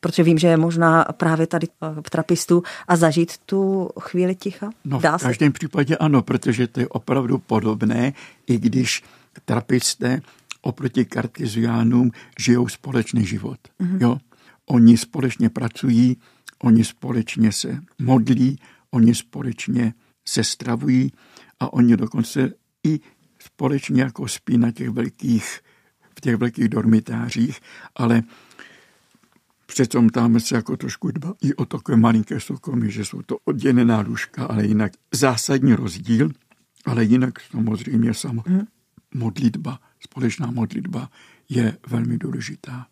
protože 0.00 0.22
vím, 0.22 0.38
že 0.38 0.48
je 0.48 0.56
možná 0.56 1.04
právě 1.04 1.46
tady 1.46 1.66
eh, 1.66 2.02
v 2.06 2.10
trapistu 2.10 2.62
a 2.88 2.96
zažít 2.96 3.38
tu 3.38 3.88
chvíli 4.00 4.34
ticha? 4.34 4.70
No 4.84 5.00
Dá 5.00 5.18
v 5.18 5.20
se? 5.20 5.26
každém 5.26 5.52
případě 5.52 5.96
ano, 5.96 6.22
protože 6.22 6.66
to 6.66 6.80
je 6.80 6.88
opravdu 6.88 7.38
podobné, 7.38 8.12
i 8.46 8.58
když 8.58 9.02
trapisté 9.44 10.20
oproti 10.62 11.04
kartiziánům 11.04 12.10
žijou 12.38 12.68
společný 12.68 13.26
život. 13.26 13.58
Mm-hmm. 13.80 13.98
Jo? 14.00 14.18
Oni 14.66 14.96
společně 14.96 15.48
pracují, 15.50 16.16
oni 16.62 16.84
společně 16.84 17.52
se 17.52 17.80
modlí, 17.98 18.58
oni 18.94 19.14
společně 19.14 19.94
se 20.24 20.44
stravují 20.44 21.12
a 21.60 21.72
oni 21.72 21.96
dokonce 21.96 22.52
i 22.86 23.00
společně 23.38 24.02
jako 24.02 24.28
spí 24.28 24.58
na 24.58 24.70
těch 24.70 24.90
velkých, 24.90 25.60
v 26.16 26.20
těch 26.20 26.36
velkých 26.36 26.68
dormitářích, 26.68 27.60
ale 27.94 28.22
Přitom 29.66 30.08
tam 30.08 30.40
se 30.40 30.56
jako 30.56 30.76
trošku 30.76 31.10
dba 31.10 31.34
i 31.42 31.54
o 31.54 31.64
takové 31.64 31.96
malinké 31.96 32.40
soukromí, 32.40 32.90
že 32.90 33.04
jsou 33.04 33.22
to 33.22 33.38
oddělená 33.44 34.00
lůžka, 34.00 34.44
ale 34.44 34.66
jinak 34.66 34.92
zásadní 35.14 35.74
rozdíl, 35.74 36.30
ale 36.84 37.04
jinak 37.04 37.40
samozřejmě 37.40 38.14
sama 38.14 38.42
modlitba, 39.14 39.78
společná 40.00 40.50
modlitba 40.50 41.10
je 41.48 41.76
velmi 41.88 42.18
důležitá. 42.18 42.86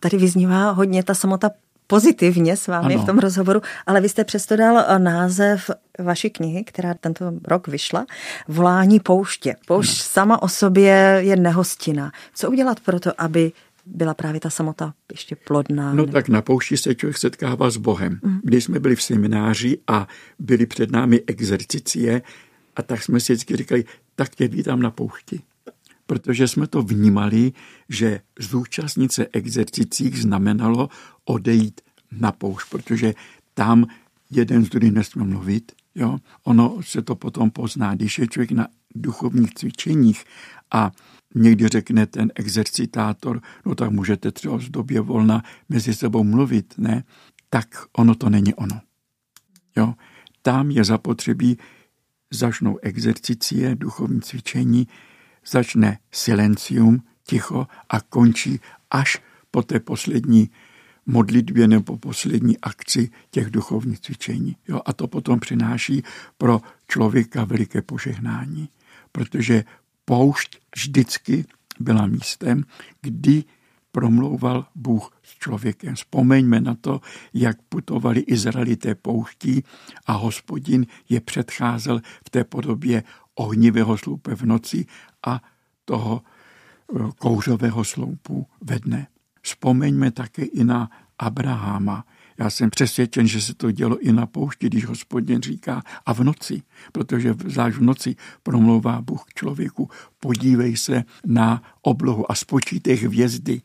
Tady 0.00 0.16
vyznívá 0.16 0.70
hodně 0.70 1.02
ta 1.02 1.14
samota 1.14 1.50
pozitivně 1.94 2.56
s 2.56 2.66
vámi 2.66 2.94
Ano. 2.94 3.02
v 3.02 3.06
tom 3.06 3.18
rozhovoru, 3.18 3.60
ale 3.86 4.00
vy 4.00 4.08
jste 4.08 4.24
přesto 4.24 4.56
dal 4.56 4.78
eh, 4.78 4.98
název 4.98 5.70
vaší 5.98 6.30
knihy, 6.30 6.64
která 6.64 6.94
tento 6.94 7.32
rok 7.44 7.68
vyšla, 7.68 8.06
Volání 8.48 9.00
pouště. 9.00 9.56
Poušť 9.66 9.90
Ano. 9.90 9.98
sama 10.02 10.42
o 10.42 10.48
sobě 10.48 11.18
je 11.18 11.36
nehostina. 11.36 12.12
Co 12.34 12.50
udělat 12.50 12.80
pro 12.80 13.00
to, 13.00 13.10
aby 13.18 13.52
byla 13.86 14.14
právě 14.14 14.40
ta 14.40 14.50
samota 14.50 14.94
ještě 15.12 15.36
plodná? 15.36 15.94
No 15.94 16.06
tak 16.06 16.28
na 16.28 16.42
poušti 16.42 16.76
se 16.76 16.94
člověk 16.94 17.18
setkává 17.18 17.70
s 17.70 17.76
Bohem. 17.76 18.20
Když 18.42 18.64
jsme 18.64 18.80
byli 18.80 18.96
v 18.96 19.02
semináři 19.02 19.78
a 19.86 20.08
byli 20.38 20.66
před 20.66 20.90
námi 20.90 21.20
exercicie, 21.26 22.22
a 22.76 22.82
tak 22.82 23.02
jsme 23.02 23.20
si 23.20 23.32
vždycky 23.32 23.56
říkali, 23.56 23.84
tak 24.16 24.34
tě 24.34 24.48
vítám 24.48 24.82
na 24.82 24.90
poušti. 24.90 25.40
Protože 26.06 26.48
jsme 26.48 26.66
to 26.66 26.82
vnímali, 26.82 27.52
že 27.88 28.20
zúčastnit 28.38 29.12
se 29.12 29.26
exercicích 29.32 30.18
znamenalo 30.22 30.88
odejít 31.24 31.80
na 32.18 32.32
poušť, 32.32 32.70
protože 32.70 33.14
tam 33.54 33.86
jeden 34.30 34.64
z 34.64 34.68
druhým 34.68 34.94
nesmí 34.94 35.26
mluvit. 35.26 35.72
Jo? 35.94 36.18
Ono 36.44 36.82
se 36.82 37.02
to 37.02 37.14
potom 37.14 37.50
pozná, 37.50 37.94
když 37.94 38.18
je 38.18 38.26
člověk 38.26 38.50
na 38.52 38.68
duchovních 38.94 39.54
cvičeních 39.54 40.24
a 40.70 40.92
někdy 41.34 41.68
řekne 41.68 42.06
ten 42.06 42.32
exercitátor, 42.34 43.40
no 43.66 43.74
tak 43.74 43.90
můžete 43.90 44.32
třeba 44.32 44.58
z 44.58 44.68
době 44.68 45.00
volna 45.00 45.42
mezi 45.68 45.94
sebou 45.94 46.24
mluvit, 46.24 46.74
ne? 46.78 47.04
Tak 47.50 47.66
ono 47.92 48.14
to 48.14 48.30
není 48.30 48.54
ono. 48.54 48.80
Jo? 49.76 49.94
Tam 50.42 50.70
je 50.70 50.84
zapotřebí, 50.84 51.58
začnou 52.30 52.78
exercicie, 52.82 53.74
duchovní 53.74 54.20
cvičení, 54.20 54.88
začne 55.46 55.98
silencium, 56.12 57.02
ticho 57.24 57.66
a 57.88 58.00
končí 58.00 58.60
až 58.90 59.22
po 59.50 59.62
té 59.62 59.80
poslední 59.80 60.50
modlitbě 61.06 61.68
nebo 61.68 61.96
poslední 61.98 62.58
akci 62.58 63.10
těch 63.30 63.50
duchovních 63.50 64.00
cvičení. 64.00 64.56
Jo? 64.68 64.80
A 64.86 64.92
to 64.92 65.08
potom 65.08 65.40
přináší 65.40 66.02
pro 66.38 66.60
člověka 66.88 67.44
veliké 67.44 67.82
požehnání, 67.82 68.68
protože 69.12 69.64
poušť 70.04 70.58
vždycky 70.76 71.44
byla 71.80 72.06
místem, 72.06 72.64
kdy 73.02 73.44
promlouval 73.92 74.66
Bůh 74.74 75.20
s 75.22 75.38
člověkem. 75.38 75.94
Vzpomeňme 75.94 76.60
na 76.60 76.74
to, 76.74 77.00
jak 77.34 77.62
putovali 77.62 78.20
Izraelité 78.20 78.94
pouští 78.94 79.64
a 80.06 80.12
hospodin 80.12 80.86
je 81.08 81.20
předcházel 81.20 82.00
v 82.26 82.30
té 82.30 82.44
podobě 82.44 83.02
ohnivého 83.34 83.98
sloupe 83.98 84.34
v 84.34 84.42
noci 84.42 84.86
a 85.26 85.42
toho 85.84 86.22
eh, 86.22 86.98
kouřového 87.18 87.84
sloupu 87.84 88.46
ve 88.60 88.78
dne. 88.78 89.06
Vzpomeňme 89.44 90.10
také 90.10 90.42
i 90.44 90.64
na 90.64 90.90
Abrahama. 91.18 92.04
Já 92.38 92.50
jsem 92.50 92.70
přesvědčen, 92.70 93.26
že 93.26 93.40
se 93.40 93.54
to 93.54 93.70
dělo 93.70 93.98
i 93.98 94.12
na 94.12 94.26
poušti, 94.26 94.66
když 94.66 94.86
hospodin 94.86 95.42
říká 95.42 95.82
a 96.06 96.14
v 96.14 96.20
noci, 96.20 96.62
protože 96.92 97.34
zvlášť 97.46 97.76
v 97.76 97.82
noci 97.82 98.16
promlouvá 98.42 99.00
Bůh 99.00 99.24
k 99.24 99.34
člověku, 99.34 99.90
podívej 100.20 100.76
se 100.76 101.04
na 101.26 101.62
oblohu 101.82 102.32
a 102.32 102.34
spočítej 102.34 102.96
hvězdy 102.96 103.62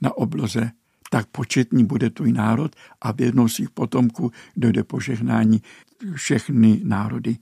na 0.00 0.16
obloze, 0.16 0.70
tak 1.10 1.26
početní 1.26 1.84
bude 1.84 2.10
tvůj 2.10 2.32
národ 2.32 2.76
a 3.00 3.12
v 3.12 3.20
jednou 3.20 3.48
svých 3.48 3.70
potomků 3.70 4.32
dojde 4.56 4.84
požehnání 4.84 5.62
všechny 6.14 6.80
národy. 6.84 7.36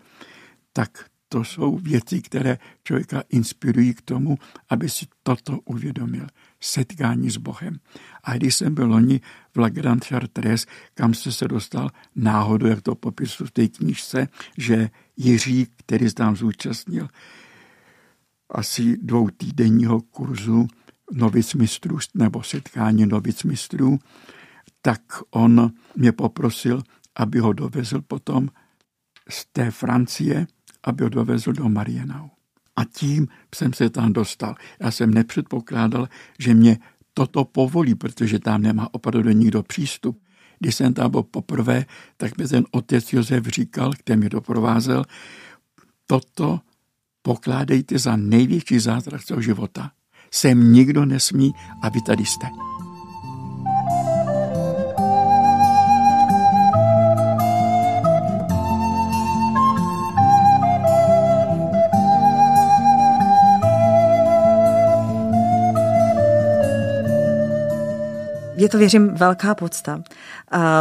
Tak 0.72 1.06
to 1.28 1.44
jsou 1.44 1.78
věci, 1.78 2.22
které 2.22 2.58
člověka 2.84 3.22
inspirují 3.28 3.94
k 3.94 4.02
tomu, 4.02 4.38
aby 4.68 4.88
si 4.88 5.06
toto 5.22 5.58
uvědomil. 5.64 6.26
Setkání 6.66 7.30
s 7.30 7.36
Bohem. 7.36 7.78
A 8.24 8.34
když 8.34 8.54
jsem 8.54 8.74
byl 8.74 8.88
loni 8.88 9.20
v 9.54 9.58
La 9.58 9.68
Grande 9.68 10.06
Chartres, 10.06 10.66
kam 10.94 11.14
se 11.14 11.32
se 11.32 11.48
dostal 11.48 11.90
náhodou, 12.16 12.66
jak 12.66 12.82
to 12.82 12.94
popisu 12.94 13.46
v 13.46 13.50
té 13.50 13.68
knížce, 13.68 14.28
že 14.58 14.90
Jiří, 15.16 15.66
který 15.76 16.12
tam 16.14 16.36
zúčastnil 16.36 17.08
asi 18.50 18.96
dvou 18.96 19.30
týdenního 19.30 20.00
kurzu 20.00 20.68
novic 21.12 21.54
mistrů 21.54 21.98
nebo 22.14 22.42
setkání 22.42 23.06
novic 23.06 23.42
mistrů, 23.42 23.98
tak 24.82 25.00
on 25.30 25.72
mě 25.96 26.12
poprosil, 26.12 26.82
aby 27.16 27.38
ho 27.38 27.52
dovezl 27.52 28.00
potom 28.02 28.48
z 29.28 29.46
té 29.52 29.70
Francie, 29.70 30.46
aby 30.84 31.04
ho 31.04 31.10
dovezl 31.10 31.52
do 31.52 31.68
Marienau. 31.68 32.35
A 32.76 32.84
tím 32.84 33.28
jsem 33.54 33.72
se 33.72 33.90
tam 33.90 34.12
dostal. 34.12 34.54
Já 34.80 34.90
jsem 34.90 35.14
nepředpokládal, 35.14 36.08
že 36.38 36.54
mě 36.54 36.78
toto 37.14 37.44
povolí, 37.44 37.94
protože 37.94 38.38
tam 38.38 38.62
nemá 38.62 38.94
opravdu 38.94 39.30
nikdo 39.30 39.62
přístup. 39.62 40.22
Když 40.58 40.74
jsem 40.74 40.94
tam 40.94 41.10
byl 41.10 41.22
poprvé, 41.22 41.86
tak 42.16 42.38
mi 42.38 42.48
ten 42.48 42.64
otec 42.70 43.12
Josef 43.12 43.46
říkal, 43.46 43.92
který 43.92 44.18
mě 44.18 44.28
doprovázel, 44.28 45.04
toto 46.06 46.60
pokládejte 47.22 47.98
za 47.98 48.16
největší 48.16 48.78
zázrak 48.78 49.22
svého 49.22 49.42
života. 49.42 49.90
Sem 50.30 50.72
nikdo 50.72 51.04
nesmí 51.04 51.52
a 51.82 51.88
vy 51.88 52.00
tady 52.02 52.24
jste. 52.24 52.46
Je 68.66 68.70
to, 68.70 68.78
věřím, 68.78 69.08
velká 69.08 69.54
podsta. 69.54 70.02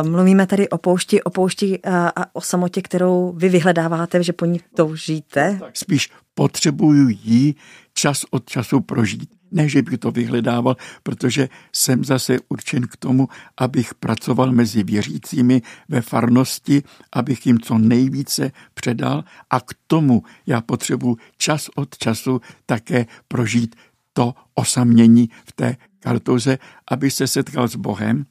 Mluvíme 0.08 0.48
tady 0.48 0.70
o 0.70 0.78
poušti, 0.78 1.24
o 1.24 1.30
poušti 1.30 1.80
a, 1.82 2.08
a 2.16 2.36
o 2.36 2.42
samotě, 2.42 2.82
kterou 2.82 3.34
vy 3.38 3.50
vyhledáváte, 3.50 4.24
že 4.24 4.34
po 4.34 4.46
ní 4.46 4.60
toužíte. 4.76 5.60
Spíš 5.74 6.10
potřebuju 6.34 7.10
jí 7.10 7.56
čas 7.94 8.26
od 8.32 8.50
času 8.50 8.82
prožít. 8.82 9.30
Ne, 9.52 9.70
že 9.70 9.82
bych 9.82 9.98
to 9.98 10.12
vyhledával, 10.12 10.78
protože 11.04 11.50
jsem 11.74 12.04
zase 12.04 12.38
určen 12.50 12.88
k 12.88 12.98
tomu, 12.98 13.30
abych 13.58 13.94
pracoval 13.94 14.52
mezi 14.52 14.84
věřícími 14.84 15.62
ve 15.90 16.02
farnosti, 16.02 16.84
abych 17.14 17.48
jim 17.48 17.60
co 17.60 17.78
nejvíce 17.78 18.52
předal 18.74 19.24
a 19.50 19.60
k 19.60 19.74
tomu 19.88 20.24
já 20.48 20.62
potřebuji 20.62 21.18
čas 21.38 21.70
od 21.76 21.98
času 21.98 22.42
také 22.66 23.06
prožít 23.28 23.76
to 24.14 24.34
osamění 24.56 25.30
v 25.46 25.52
té 25.52 25.76
kartoze, 26.06 26.58
aby 26.88 27.12
se 27.12 27.28
setkal 27.28 27.68
s 27.68 27.76
Bohem, 27.76 28.26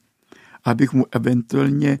abych 0.63 0.93
mu 0.93 1.05
eventuálně 1.11 1.99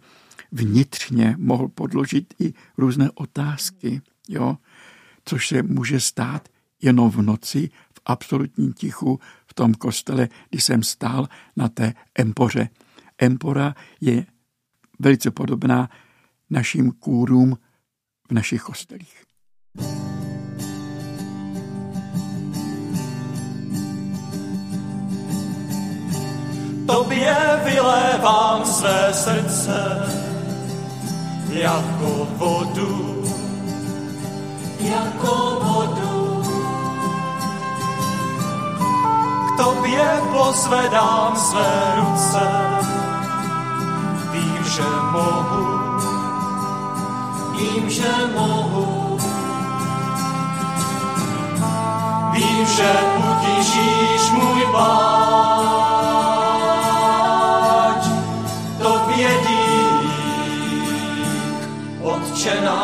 vnitřně 0.51 1.35
mohl 1.37 1.67
podložit 1.67 2.33
i 2.39 2.53
různé 2.77 3.11
otázky, 3.15 4.01
jo? 4.29 4.57
což 5.25 5.47
se 5.47 5.63
může 5.63 5.99
stát 5.99 6.49
jenom 6.81 7.11
v 7.11 7.21
noci, 7.21 7.69
v 7.93 7.99
absolutním 8.05 8.73
tichu, 8.73 9.19
v 9.47 9.53
tom 9.53 9.73
kostele, 9.73 10.29
kdy 10.49 10.61
jsem 10.61 10.83
stál 10.83 11.27
na 11.55 11.69
té 11.69 11.93
empoře. 12.15 12.69
Empora 13.17 13.75
je 14.01 14.25
velice 14.99 15.31
podobná 15.31 15.89
našim 16.49 16.91
kůrům 16.91 17.57
v 18.29 18.31
našich 18.31 18.61
kostelích. 18.61 19.23
Tobě 19.77 20.14
vylévám 27.85 28.65
své 28.65 29.13
srdce 29.13 30.05
jako 31.49 32.27
vodu, 32.37 33.23
jako 34.79 35.59
vodu. 35.63 36.43
K 39.47 39.63
tobě 39.63 40.21
pozvedám 40.31 41.35
své 41.35 41.93
ruce, 41.95 42.39
vím, 44.31 44.63
že 44.75 44.83
mohu, 45.11 45.99
vím, 47.57 47.89
že 47.89 48.11
mohu. 48.35 49.17
Vím, 52.33 52.65
že 52.65 52.91
utížíš 53.17 54.31
můj 54.31 54.65
pláč, 54.71 55.14
Otče 62.05 62.61
náš. 62.61 62.75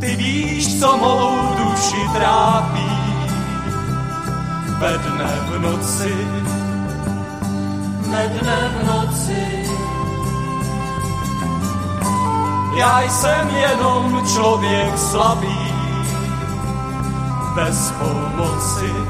Ty 0.00 0.16
víš, 0.16 0.80
co 0.80 0.96
mou 0.96 1.30
duši 1.56 2.08
trápí, 2.14 2.90
ve 4.78 4.98
dne 4.98 5.40
v 5.50 5.60
noci, 5.60 6.14
ve 8.10 8.28
dne 8.28 8.70
v 8.74 8.86
noci. 8.86 9.64
Já 12.76 13.02
jsem 13.02 13.48
jenom 13.48 14.26
člověk 14.34 14.98
slabý, 14.98 15.74
bez 17.54 17.92
pomoci, 17.98 19.07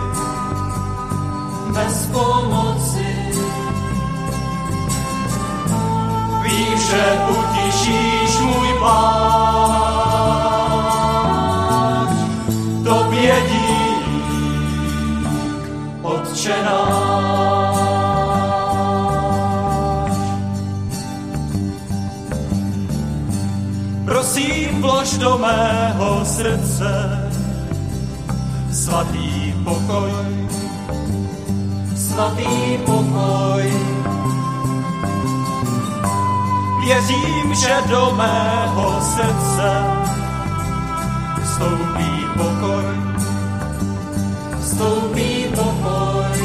bez 1.78 2.06
pomoci. 2.12 3.08
Vím, 6.42 6.78
že 6.78 7.02
utěšíš 7.30 8.38
můj 8.40 8.68
pláč, 8.78 10.08
tobě 12.84 13.42
dík, 13.50 14.08
Otče. 16.02 16.56
Prosím, 24.04 24.82
vlož 24.82 25.18
do 25.18 25.38
mého 25.38 26.24
srdce 26.24 27.18
svatý 28.72 29.54
pokoj, 29.64 30.10
svatý 32.18 32.82
pokoj. 32.82 33.72
Věřím, 36.84 37.54
že 37.54 37.74
do 37.90 38.12
mého 38.16 39.00
srdce 39.00 39.86
vstoupí 41.42 42.10
pokoj, 42.36 42.84
vstoupí 44.60 45.46
pokoj. 45.54 46.38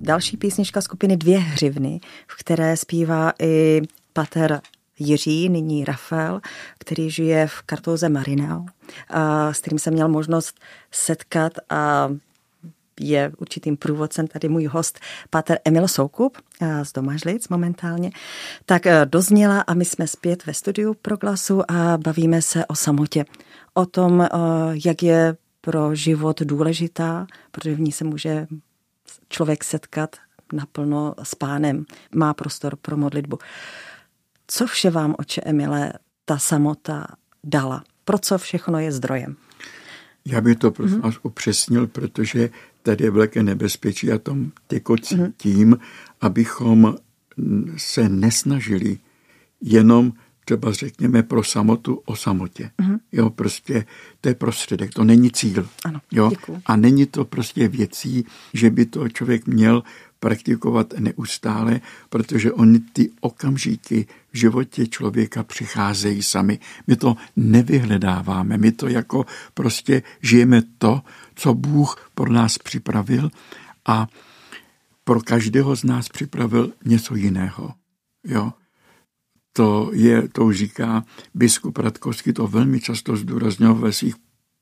Další 0.00 0.36
písnička 0.36 0.80
skupiny 0.80 1.16
Dvě 1.16 1.38
hřivny, 1.38 2.00
v 2.26 2.38
které 2.38 2.76
zpívá 2.76 3.32
i 3.42 3.82
pater 4.12 4.60
Jiří, 4.98 5.48
nyní 5.48 5.84
Rafael, 5.84 6.40
který 6.78 7.10
žije 7.10 7.46
v 7.46 7.62
kartouze 7.62 8.08
Marinau, 8.08 8.66
s 9.52 9.60
kterým 9.60 9.78
jsem 9.78 9.94
měl 9.94 10.08
možnost 10.08 10.60
setkat 10.90 11.52
a 11.70 12.08
je 13.00 13.32
určitým 13.38 13.76
průvodcem 13.76 14.26
tady 14.26 14.48
můj 14.48 14.64
host, 14.64 15.00
pater 15.30 15.58
Emil 15.64 15.88
Soukup 15.88 16.38
a 16.60 16.84
z 16.84 16.92
Domažlic 16.92 17.48
momentálně, 17.48 18.10
tak 18.66 18.86
eh, 18.86 19.06
dozněla 19.06 19.60
a 19.60 19.74
my 19.74 19.84
jsme 19.84 20.06
zpět 20.06 20.46
ve 20.46 20.54
studiu 20.54 20.94
Proglasu 20.94 21.70
a 21.70 21.98
bavíme 21.98 22.42
se 22.42 22.66
o 22.66 22.74
samotě. 22.74 23.24
O 23.74 23.86
tom, 23.86 24.20
eh, 24.20 24.28
jak 24.84 25.02
je 25.02 25.36
pro 25.60 25.94
život 25.94 26.42
důležitá, 26.42 27.26
protože 27.50 27.74
v 27.74 27.80
ní 27.80 27.92
se 27.92 28.04
může 28.04 28.46
člověk 29.28 29.64
setkat 29.64 30.16
naplno 30.52 31.14
s 31.22 31.34
pánem, 31.34 31.84
má 32.14 32.34
prostor 32.34 32.76
pro 32.76 32.96
modlitbu. 32.96 33.38
Co 34.46 34.66
vše 34.66 34.90
vám, 34.90 35.14
oče 35.18 35.40
Emile, 35.44 35.92
ta 36.24 36.38
samota 36.38 37.06
dala? 37.44 37.84
Pro 38.04 38.18
co 38.18 38.38
všechno 38.38 38.78
je 38.78 38.92
zdrojem? 38.92 39.36
Já 40.26 40.40
bych 40.40 40.56
to 40.56 40.70
prosím 40.70 41.00
vás 41.00 41.14
upřesnil, 41.22 41.86
protože 41.86 42.50
tady 42.86 43.04
je 43.04 43.10
velké 43.10 43.42
nebezpečí 43.42 44.12
a 44.12 44.18
tom 44.18 44.52
tyko 44.66 44.96
tím, 45.36 45.78
abychom 46.20 46.94
se 47.76 48.08
nesnažili 48.08 48.98
jenom 49.60 50.12
třeba 50.44 50.72
řekněme 50.72 51.22
pro 51.22 51.44
samotu 51.44 52.02
o 52.04 52.16
samotě. 52.16 52.70
Mm-hmm. 52.78 52.98
Jo, 53.12 53.30
prostě 53.30 53.86
to 54.20 54.28
je 54.28 54.34
prostředek, 54.34 54.94
to 54.94 55.04
není 55.04 55.30
cíl. 55.30 55.68
Ano, 55.84 56.00
jo? 56.12 56.30
děkuju. 56.30 56.62
A 56.66 56.76
není 56.76 57.06
to 57.06 57.24
prostě 57.24 57.68
věcí, 57.68 58.24
že 58.54 58.70
by 58.70 58.86
to 58.86 59.08
člověk 59.08 59.46
měl 59.46 59.82
praktikovat 60.20 60.94
neustále, 60.98 61.80
protože 62.08 62.52
oni 62.52 62.78
ty 62.92 63.10
okamžiky 63.20 64.06
v 64.32 64.36
životě 64.38 64.86
člověka 64.86 65.42
přicházejí 65.42 66.22
sami. 66.22 66.58
My 66.86 66.96
to 66.96 67.16
nevyhledáváme, 67.36 68.58
my 68.58 68.72
to 68.72 68.88
jako 68.88 69.26
prostě 69.54 70.02
žijeme 70.22 70.62
to, 70.78 71.02
co 71.34 71.54
Bůh 71.54 72.10
pro 72.14 72.32
nás 72.32 72.58
připravil 72.58 73.30
a 73.86 74.06
pro 75.04 75.20
každého 75.20 75.76
z 75.76 75.84
nás 75.84 76.08
připravil 76.08 76.72
něco 76.84 77.14
jiného. 77.14 77.74
Jo? 78.24 78.52
To, 79.52 79.90
je, 79.92 80.28
to 80.28 80.52
říká 80.52 81.04
biskup 81.34 81.78
Radkovský, 81.78 82.32
to 82.32 82.46
velmi 82.46 82.80
často 82.80 83.16
zdůrazňoval 83.16 83.74
ve 83.82 83.92
svých 83.92 84.14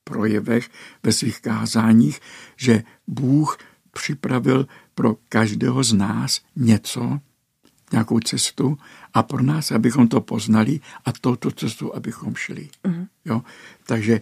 projevech, 0.04 0.70
ve 1.02 1.12
svých 1.12 1.40
kázáních, 1.40 2.20
že 2.56 2.82
Bůh 3.06 3.58
připravil 3.94 4.66
pro 4.94 5.16
každého 5.28 5.84
z 5.84 5.92
nás 5.92 6.40
něco, 6.56 7.20
nějakou 7.92 8.20
cestu 8.20 8.78
a 9.14 9.22
pro 9.22 9.42
nás, 9.42 9.72
abychom 9.72 10.08
to 10.08 10.20
poznali 10.20 10.80
a 11.04 11.12
touto 11.12 11.50
cestu, 11.50 11.94
abychom 11.94 12.34
šli. 12.34 12.68
Mm. 12.86 13.06
Jo? 13.24 13.42
Takže 13.86 14.20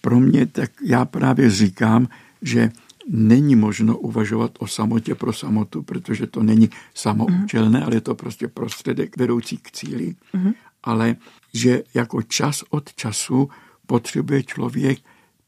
pro 0.00 0.20
mě, 0.20 0.46
tak 0.46 0.70
já 0.82 1.04
právě 1.04 1.50
říkám, 1.50 2.08
že 2.42 2.70
není 3.08 3.56
možno 3.56 3.96
uvažovat 3.96 4.50
o 4.58 4.66
samotě 4.66 5.14
pro 5.14 5.32
samotu, 5.32 5.82
protože 5.82 6.26
to 6.26 6.42
není 6.42 6.70
samoučelné, 6.94 7.78
mm. 7.78 7.84
ale 7.84 7.96
je 7.96 8.00
to 8.00 8.14
prostě 8.14 8.48
prostředek 8.48 9.16
vedoucí 9.16 9.56
k 9.56 9.70
cíli. 9.70 10.14
Mm. 10.32 10.52
Ale 10.82 11.16
že 11.54 11.82
jako 11.94 12.22
čas 12.22 12.64
od 12.70 12.94
času 12.94 13.50
potřebuje 13.86 14.42
člověk 14.42 14.98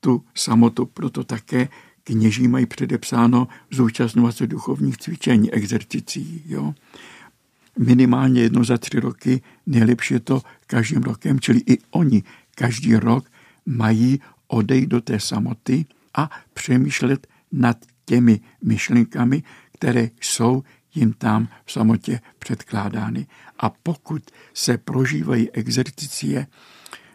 tu 0.01 0.25
samotu, 0.35 0.87
proto 0.87 1.25
také 1.25 1.69
kněží 2.07 2.49
mají 2.49 2.67
předepsáno 2.67 3.49
zúčastňovat 3.71 4.37
se 4.37 4.47
duchovních 4.47 4.97
cvičení, 4.97 5.53
exercicí. 5.53 6.43
Jo? 6.47 6.75
Minimálně 7.79 8.43
jedno 8.43 8.65
za 8.65 8.79
tři 8.79 9.01
roky, 9.01 9.43
nejlepší 9.67 10.15
je 10.15 10.21
to 10.21 10.43
každým 10.67 11.03
rokem, 11.03 11.41
čili 11.41 11.61
i 11.67 11.79
oni 11.91 12.23
každý 12.55 12.97
rok 12.97 13.31
mají 13.67 14.21
odejít 14.47 14.87
do 14.87 15.01
té 15.01 15.21
samoty 15.21 15.85
a 16.15 16.31
přemýšlet 16.55 17.27
nad 17.53 17.77
těmi 18.05 18.41
myšlenkami, 18.65 19.43
které 19.73 20.11
jsou 20.21 20.63
jim 20.95 21.13
tam 21.13 21.49
v 21.65 21.73
samotě 21.73 22.21
předkládány. 22.39 23.27
A 23.59 23.71
pokud 23.71 24.23
se 24.55 24.79
prožívají 24.79 25.51
exercicie 25.51 26.47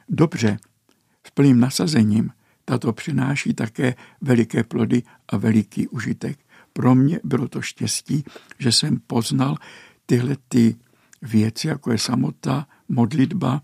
dobře, 0.09 0.57
s 1.27 1.29
plným 1.31 1.59
nasazením, 1.59 2.31
tato 2.65 2.93
přináší 2.93 3.53
také 3.53 3.95
veliké 4.21 4.63
plody 4.63 5.03
a 5.29 5.37
veliký 5.37 5.87
užitek. 5.87 6.39
Pro 6.73 6.95
mě 6.95 7.19
bylo 7.23 7.47
to 7.47 7.61
štěstí, 7.61 8.23
že 8.59 8.71
jsem 8.71 8.99
poznal 9.07 9.57
tyhle 10.05 10.37
ty 10.49 10.75
věci, 11.21 11.67
jako 11.67 11.91
je 11.91 11.97
samota, 11.97 12.67
modlitba, 12.89 13.61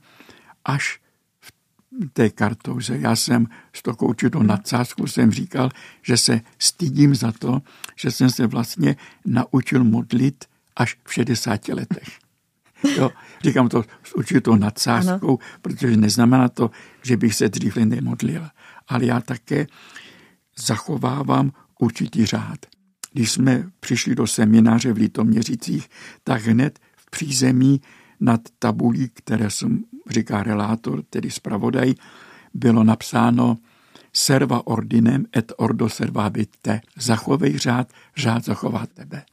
až 0.66 1.00
v 1.40 1.52
té 2.14 2.30
kartouze. 2.30 2.98
Já 2.98 3.16
jsem 3.16 3.48
s 3.74 3.82
takovou 3.82 4.10
určitou 4.10 4.44
nadsázkou 4.44 5.08
jsem 5.08 5.32
říkal, 5.32 5.70
že 6.02 6.18
se 6.18 6.42
stydím 6.60 7.16
za 7.16 7.32
to, 7.32 7.62
že 7.96 8.12
jsem 8.12 8.30
se 8.30 8.48
vlastně 8.48 8.96
naučil 9.26 9.84
modlit 9.84 10.46
až 10.76 10.98
v 11.04 11.14
60 11.14 11.68
letech. 11.68 12.08
Jo, 12.98 13.12
říkám 13.44 13.70
to 13.70 13.84
s 14.04 14.16
určitou 14.16 14.56
nadsázkou, 14.56 15.28
ano. 15.28 15.38
protože 15.62 15.98
neznamená 15.98 16.50
to, 16.50 16.72
že 17.04 17.18
bych 17.18 17.36
se 17.36 17.50
dřív 17.50 17.76
nemodlil 17.76 18.50
ale 18.88 19.06
já 19.06 19.22
také 19.22 19.68
zachovávám 20.58 21.52
určitý 21.80 22.26
řád. 22.26 22.66
Když 23.14 23.32
jsme 23.32 23.70
přišli 23.80 24.16
do 24.16 24.28
semináře 24.28 24.94
v 24.94 24.98
Litoměřicích, 24.98 25.90
tak 26.24 26.42
hned 26.42 26.80
v 26.98 27.10
přízemí 27.10 27.82
nad 28.20 28.42
tabulí, 28.60 29.10
které 29.14 29.50
jsem 29.50 29.84
říká 30.10 30.44
relátor, 30.44 31.04
tedy 31.10 31.32
zpravodaj, 31.32 31.94
bylo 32.54 32.84
napsáno 32.84 33.58
serva 34.14 34.68
ordinem 34.68 35.26
et 35.38 35.52
ordo 35.58 35.90
serva 35.90 36.32
te. 36.62 36.82
Zachovej 36.98 37.58
řád, 37.58 37.94
řád 38.18 38.46
zachová 38.46 38.86
tebe. 38.94 39.26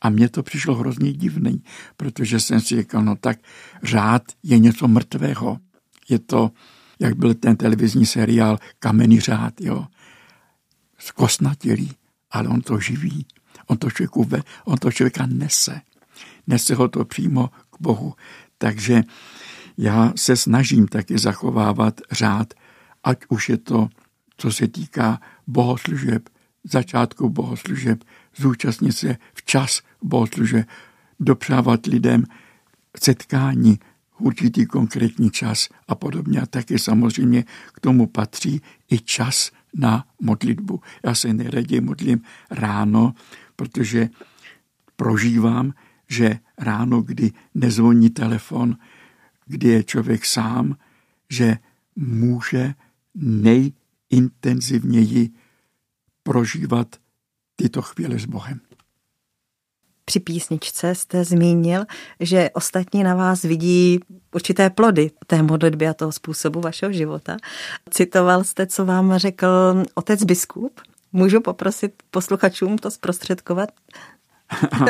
A 0.00 0.10
mně 0.10 0.28
to 0.28 0.42
přišlo 0.42 0.74
hrozně 0.74 1.12
divný, 1.12 1.62
protože 1.96 2.40
jsem 2.40 2.60
si 2.60 2.76
říkal, 2.76 3.04
no 3.04 3.16
tak 3.16 3.38
řád 3.82 4.22
je 4.42 4.58
něco 4.58 4.88
mrtvého. 4.88 5.58
Je 6.08 6.18
to 6.18 6.50
jak 6.98 7.16
byl 7.16 7.34
ten 7.34 7.56
televizní 7.56 8.06
seriál 8.06 8.58
Kamenný 8.78 9.20
řád, 9.20 9.60
jo. 9.60 9.86
Zkosnatělý, 10.98 11.92
ale 12.30 12.48
on 12.48 12.60
to 12.60 12.80
živí. 12.80 13.26
On 13.66 13.76
to, 13.76 13.90
člověku 13.90 14.24
ve, 14.24 14.42
on 14.64 14.78
to 14.78 14.92
člověka 14.92 15.26
nese. 15.26 15.80
Nese 16.46 16.74
ho 16.74 16.88
to 16.88 17.04
přímo 17.04 17.48
k 17.48 17.80
Bohu. 17.80 18.14
Takže 18.58 19.02
já 19.78 20.12
se 20.16 20.36
snažím 20.36 20.88
taky 20.88 21.18
zachovávat 21.18 22.00
řád, 22.10 22.54
ať 23.04 23.18
už 23.28 23.48
je 23.48 23.56
to, 23.56 23.88
co 24.36 24.52
se 24.52 24.68
týká 24.68 25.20
bohoslužeb, 25.46 26.28
začátku 26.64 27.28
bohoslužeb, 27.28 28.04
zúčastnit 28.36 28.92
se 28.92 29.16
včas 29.34 29.80
bohoslužeb, 30.02 30.68
dopřávat 31.20 31.86
lidem 31.86 32.24
setkání, 33.02 33.78
určitý 34.18 34.66
konkrétní 34.66 35.30
čas 35.30 35.68
a 35.88 35.94
podobně. 35.94 36.40
A 36.40 36.46
taky 36.46 36.78
samozřejmě 36.78 37.44
k 37.72 37.80
tomu 37.80 38.06
patří 38.06 38.60
i 38.90 38.98
čas 38.98 39.50
na 39.74 40.04
modlitbu. 40.20 40.80
Já 41.04 41.14
se 41.14 41.32
nejraději 41.32 41.80
modlím 41.80 42.22
ráno, 42.50 43.14
protože 43.56 44.08
prožívám, 44.96 45.72
že 46.08 46.38
ráno, 46.58 47.02
kdy 47.02 47.32
nezvoní 47.54 48.10
telefon, 48.10 48.76
kdy 49.46 49.68
je 49.68 49.84
člověk 49.84 50.24
sám, 50.24 50.76
že 51.30 51.58
může 51.96 52.74
nejintenzivněji 53.14 55.30
prožívat 56.22 56.96
tyto 57.56 57.82
chvíle 57.82 58.18
s 58.18 58.26
Bohem. 58.26 58.60
Při 60.08 60.20
písničce 60.20 60.94
jste 60.94 61.24
zmínil, 61.24 61.84
že 62.20 62.50
ostatní 62.54 63.02
na 63.02 63.14
vás 63.14 63.42
vidí 63.42 64.00
určité 64.34 64.70
plody 64.70 65.10
té 65.26 65.42
modlitby 65.42 65.88
a 65.88 65.94
toho 65.94 66.12
způsobu 66.12 66.60
vašeho 66.60 66.92
života. 66.92 67.36
Citoval 67.90 68.44
jste, 68.44 68.66
co 68.66 68.84
vám 68.84 69.18
řekl 69.18 69.46
otec 69.94 70.24
biskup. 70.24 70.80
Můžu 71.12 71.40
poprosit 71.40 71.92
posluchačům 72.10 72.78
to 72.78 72.90
zprostředkovat? 72.90 73.68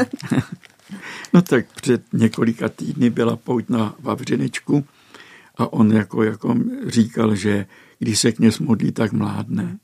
no 1.33 1.43
tak 1.43 1.67
před 1.75 2.03
několika 2.13 2.69
týdny 2.69 3.11
byla 3.11 3.37
pouť 3.37 3.69
na 3.69 3.95
Vavřinečku 4.01 4.85
a 5.57 5.73
on 5.73 5.93
jako, 5.93 6.23
jako 6.23 6.55
říkal, 6.87 7.35
že 7.35 7.67
když 7.99 8.21
se 8.21 8.33
kněz 8.33 8.59
modlí, 8.59 8.93
tak 8.93 9.13
mládne. 9.13 9.79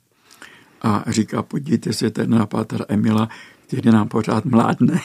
A 0.82 1.04
říká, 1.06 1.42
podívejte 1.42 1.92
se 1.92 2.10
ten 2.10 2.30
na 2.30 2.46
Pátra 2.46 2.84
Emila, 2.88 3.28
který 3.72 3.90
nám 3.90 4.08
pořád 4.08 4.44
mládne. 4.44 5.00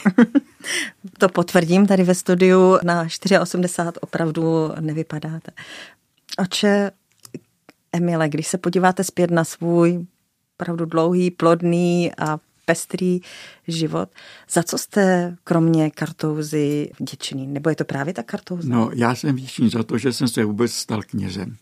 to 1.18 1.30
potvrdím 1.30 1.88
tady 1.88 2.04
ve 2.04 2.16
studiu, 2.16 2.78
na 2.84 3.08
84 3.42 4.00
opravdu 4.02 4.72
nevypadáte. 4.80 5.52
Oče, 6.38 6.92
Emile, 7.92 8.30
když 8.30 8.48
se 8.48 8.58
podíváte 8.58 9.04
zpět 9.04 9.32
na 9.32 9.44
svůj 9.44 10.06
opravdu 10.56 10.86
dlouhý, 10.86 11.32
plodný 11.32 12.12
a 12.18 12.40
pestrý 12.66 13.20
život. 13.68 14.10
Za 14.52 14.64
co 14.64 14.78
jste 14.78 15.36
kromě 15.44 15.92
kartouzy 15.92 16.92
vděčný? 17.00 17.48
Nebo 17.48 17.70
je 17.70 17.76
to 17.76 17.86
právě 17.86 18.14
ta 18.14 18.24
kartouza? 18.24 18.70
No, 18.70 18.90
já 18.94 19.16
jsem 19.16 19.36
vděčný 19.36 19.70
za 19.70 19.84
to, 19.84 19.98
že 19.98 20.14
jsem 20.14 20.28
se 20.28 20.46
vůbec 20.46 20.72
stal 20.72 21.02
knězem. 21.02 21.56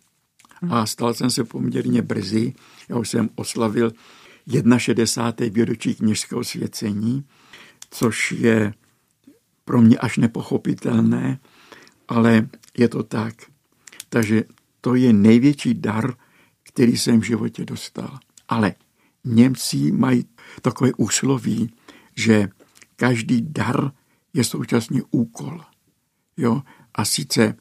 A 0.70 0.86
stal 0.86 1.14
jsem 1.14 1.30
se 1.30 1.44
poměrně 1.44 2.02
brzy. 2.02 2.54
Já 2.90 2.98
už 2.98 3.10
jsem 3.10 3.30
oslavil 3.36 3.92
61. 4.78 5.48
výročí 5.54 5.96
kněžského 5.96 6.44
svěcení, 6.44 7.26
což 7.90 8.32
je 8.32 8.74
pro 9.66 9.82
mě 9.82 9.98
až 9.98 10.18
nepochopitelné, 10.18 11.40
ale 12.08 12.50
je 12.78 12.90
to 12.90 13.04
tak. 13.04 13.36
Takže 14.10 14.44
to 14.82 14.96
je 14.96 15.14
největší 15.14 15.74
dar, 15.74 16.14
který 16.64 16.98
jsem 16.98 17.20
v 17.20 17.24
životě 17.24 17.66
dostal. 17.66 18.20
Ale 18.48 18.76
Němci 19.24 19.92
mají 19.92 20.26
takové 20.62 20.94
úsloví, 20.98 21.74
že 22.16 22.50
každý 22.96 23.42
dar 23.42 23.92
je 24.34 24.44
současně 24.44 25.02
úkol. 25.12 25.62
Jo? 26.38 26.62
A 26.94 27.06
sice 27.06 27.56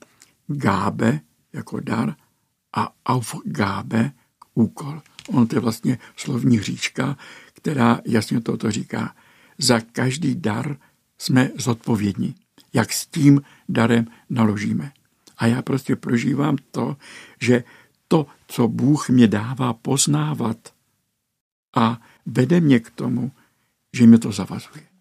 gábe 0.47 1.20
jako 1.53 1.80
dar 1.80 2.16
a 2.72 2.93
aufgabe 3.07 4.12
úkol. 4.55 5.03
On 5.29 5.47
to 5.47 5.57
je 5.57 5.61
vlastně 5.61 5.99
slovní 6.16 6.59
hříčka, 6.59 7.18
která 7.53 8.01
jasně 8.05 8.41
toto 8.41 8.70
říká. 8.70 9.16
Za 9.59 9.81
každý 9.81 10.35
dar 10.35 10.77
jsme 11.18 11.51
zodpovědní. 11.59 12.35
jak 12.72 12.93
s 12.93 13.07
tím 13.07 13.43
darem 13.68 14.07
naložíme. 14.31 14.93
A 15.39 15.47
já 15.47 15.62
prostě 15.62 15.97
prožívám 15.97 16.57
to, 16.70 16.97
že 17.41 17.64
to, 18.09 18.27
co 18.47 18.68
Bůh 18.68 19.09
mě 19.09 19.29
dává 19.29 19.72
poznávat 19.72 20.75
a 21.77 22.01
vede 22.27 22.61
mě 22.61 22.81
k 22.81 22.91
tomu, 22.91 23.33
že 23.97 24.07
mě 24.07 24.18
to 24.18 24.33
zavazuje. 24.33 24.93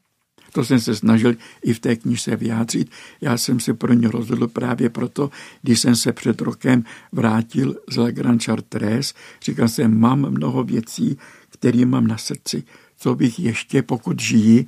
To 0.53 0.65
jsem 0.65 0.79
se 0.79 0.95
snažil 0.95 1.35
i 1.63 1.73
v 1.73 1.79
té 1.79 1.95
knižce 1.95 2.35
vyjádřit. 2.35 2.91
Já 3.21 3.37
jsem 3.37 3.59
se 3.59 3.73
pro 3.73 3.93
ně 3.93 4.07
rozhodl 4.07 4.47
právě 4.47 4.89
proto, 4.89 5.29
když 5.61 5.79
jsem 5.79 5.95
se 5.95 6.13
před 6.13 6.41
rokem 6.41 6.83
vrátil 7.11 7.75
z 7.89 7.97
La 7.97 8.11
Grand 8.11 8.43
Chartres, 8.43 9.13
říkal 9.41 9.67
jsem, 9.67 9.99
mám 9.99 10.19
mnoho 10.19 10.63
věcí, 10.63 11.17
které 11.49 11.85
mám 11.85 12.07
na 12.07 12.17
srdci, 12.17 12.63
co 12.97 13.15
bych 13.15 13.39
ještě, 13.39 13.81
pokud 13.81 14.19
žijí, 14.19 14.67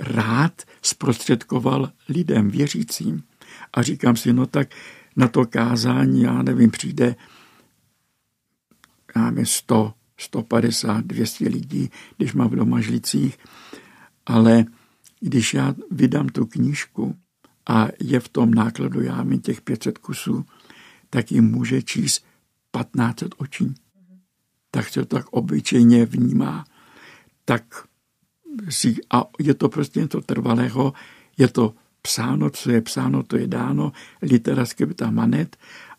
rád 0.00 0.62
zprostředkoval 0.82 1.90
lidem, 2.08 2.50
věřícím. 2.50 3.22
A 3.72 3.82
říkám 3.82 4.16
si, 4.16 4.32
no 4.32 4.46
tak 4.46 4.68
na 5.16 5.28
to 5.28 5.46
kázání, 5.46 6.22
já 6.22 6.42
nevím, 6.42 6.70
přijde 6.70 7.16
já 9.16 9.30
nevím, 9.30 9.46
100, 9.46 9.94
150, 10.16 11.04
200 11.04 11.48
lidí, 11.48 11.90
když 12.16 12.32
mám 12.32 12.48
v 12.48 12.56
domažlicích, 12.56 13.38
ale 14.26 14.64
když 15.22 15.54
já 15.54 15.74
vydám 15.90 16.28
tu 16.28 16.46
knížku 16.46 17.16
a 17.66 17.88
je 18.00 18.20
v 18.20 18.28
tom 18.28 18.54
nákladu, 18.54 19.02
já 19.02 19.22
mít 19.22 19.44
těch 19.44 19.60
500 19.60 19.98
kusů, 19.98 20.44
tak 21.10 21.32
jim 21.32 21.44
může 21.44 21.82
číst 21.82 22.24
1500 22.78 23.34
očí. 23.38 23.74
Tak 24.70 24.88
se 24.88 25.00
to 25.00 25.16
tak 25.16 25.26
obyčejně 25.28 26.06
vnímá. 26.06 26.64
Tak 27.44 27.64
si, 28.68 28.96
a 29.10 29.24
je 29.38 29.54
to 29.54 29.68
prostě 29.68 30.00
něco 30.00 30.20
trvalého, 30.20 30.92
je 31.38 31.48
to 31.48 31.74
psáno, 32.02 32.50
co 32.50 32.70
je 32.70 32.80
psáno, 32.80 33.22
to 33.22 33.36
je 33.36 33.46
dáno, 33.46 33.92
litera 34.22 34.66
scripta 34.66 35.10
manet 35.10 35.56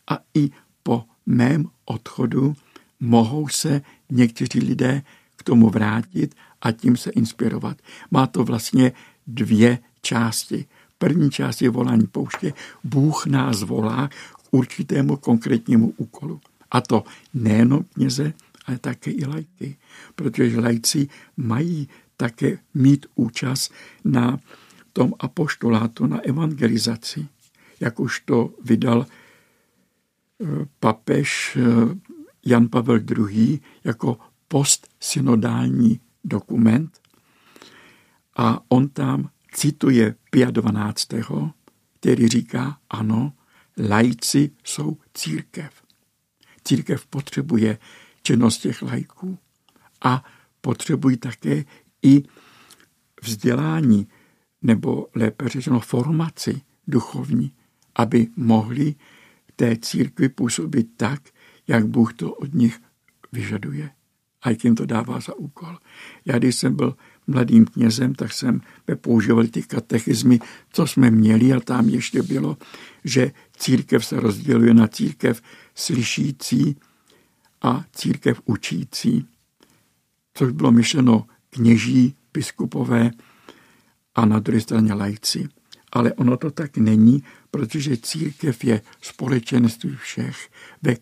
a 0.08 0.20
i 0.34 0.52
po 0.84 1.04
mém 1.26 1.66
odchodu 1.86 2.56
mohou 3.00 3.48
se 3.48 3.82
někteří 4.10 4.60
lidé 4.60 5.02
k 5.36 5.44
tomu 5.44 5.70
vrátit 5.70 6.36
a 6.62 6.72
tím 6.72 6.98
se 6.98 7.10
inspirovat. 7.12 7.78
Má 8.12 8.28
to 8.28 8.44
vlastně 8.44 8.92
dvě 9.28 9.80
části. 10.02 10.66
První 10.98 11.32
část 11.32 11.62
je 11.62 11.70
volání 11.70 12.08
pouště. 12.08 12.54
Bůh 12.84 13.26
nás 13.26 13.62
volá 13.62 14.08
k 14.08 14.48
určitému 14.52 15.18
konkrétnímu 15.18 15.94
úkolu. 15.98 16.42
A 16.72 16.82
to 16.82 17.04
nejenom 17.34 17.84
kněze, 17.94 18.34
ale 18.66 18.80
také 18.80 19.12
i 19.12 19.26
lajky. 19.26 19.78
Protože 20.16 20.60
lajci 20.60 21.08
mají 21.38 21.90
také 22.18 22.58
mít 22.74 23.06
účast 23.16 23.74
na 24.04 24.40
tom 24.94 25.14
apoštolátu, 25.20 26.08
na 26.08 26.20
evangelizaci. 26.20 27.28
Jak 27.80 28.00
už 28.00 28.20
to 28.20 28.50
vydal 28.64 29.06
eh, 29.06 30.46
papež 30.80 31.58
eh, 31.58 31.96
Jan 32.46 32.68
Pavel 32.68 33.00
II. 33.18 33.60
jako 33.84 34.18
postsynodální 34.48 36.00
dokument, 36.24 37.00
a 38.36 38.60
on 38.68 38.90
tam 38.90 39.30
cituje 39.54 40.16
Pia 40.32 40.52
12., 40.52 41.08
který 42.00 42.28
říká, 42.28 42.78
ano, 42.90 43.34
lajci 43.90 44.52
jsou 44.64 44.98
církev. 45.14 45.84
Církev 46.64 47.06
potřebuje 47.06 47.78
činnost 48.24 48.58
těch 48.58 48.82
lajků 48.82 49.38
a 50.02 50.26
potřebují 50.62 51.18
také 51.18 51.66
i 52.02 52.24
vzdělání, 53.24 54.08
nebo 54.62 55.08
lépe 55.16 55.50
řečeno 55.50 55.80
formaci 55.80 56.62
duchovní, 56.88 57.52
aby 57.96 58.28
mohli 58.36 58.96
té 59.56 59.78
církvi 59.78 60.30
působit 60.30 60.88
tak, 60.98 61.22
jak 61.68 61.88
Bůh 61.88 62.14
to 62.14 62.34
od 62.34 62.54
nich 62.54 62.82
vyžaduje 63.32 63.90
a 64.42 64.50
jak 64.50 64.64
jim 64.64 64.76
to 64.76 64.86
dává 64.86 65.20
za 65.20 65.36
úkol. 65.36 65.78
Já, 66.26 66.38
když 66.38 66.56
jsem 66.56 66.76
byl 66.76 66.96
mladým 67.28 67.66
knězem, 67.66 68.16
tak 68.16 68.34
jsem 68.34 68.62
používal 68.96 69.48
ty 69.48 69.64
katechizmy, 69.64 70.40
co 70.74 70.88
jsme 70.88 71.12
měli 71.12 71.54
a 71.54 71.60
tam 71.60 71.90
ještě 71.90 72.24
bylo, 72.24 72.58
že 73.04 73.32
církev 73.58 74.06
se 74.06 74.20
rozděluje 74.20 74.74
na 74.74 74.88
církev 74.88 75.42
slyšící 75.76 76.76
a 77.62 77.84
církev 77.94 78.42
učící, 78.46 79.26
což 80.34 80.52
bylo 80.52 80.72
myšleno 80.72 81.26
kněží, 81.50 82.16
biskupové 82.34 83.12
a 84.16 84.26
na 84.26 84.40
druhé 84.40 84.62
straně 84.62 84.94
lajci. 84.94 85.50
Ale 85.92 86.14
ono 86.14 86.38
to 86.38 86.52
tak 86.52 86.78
není, 86.78 87.24
protože 87.52 87.98
církev 87.98 88.64
je 88.64 88.82
společenství 89.02 89.96
všech, 89.96 90.50
ve 90.82 90.96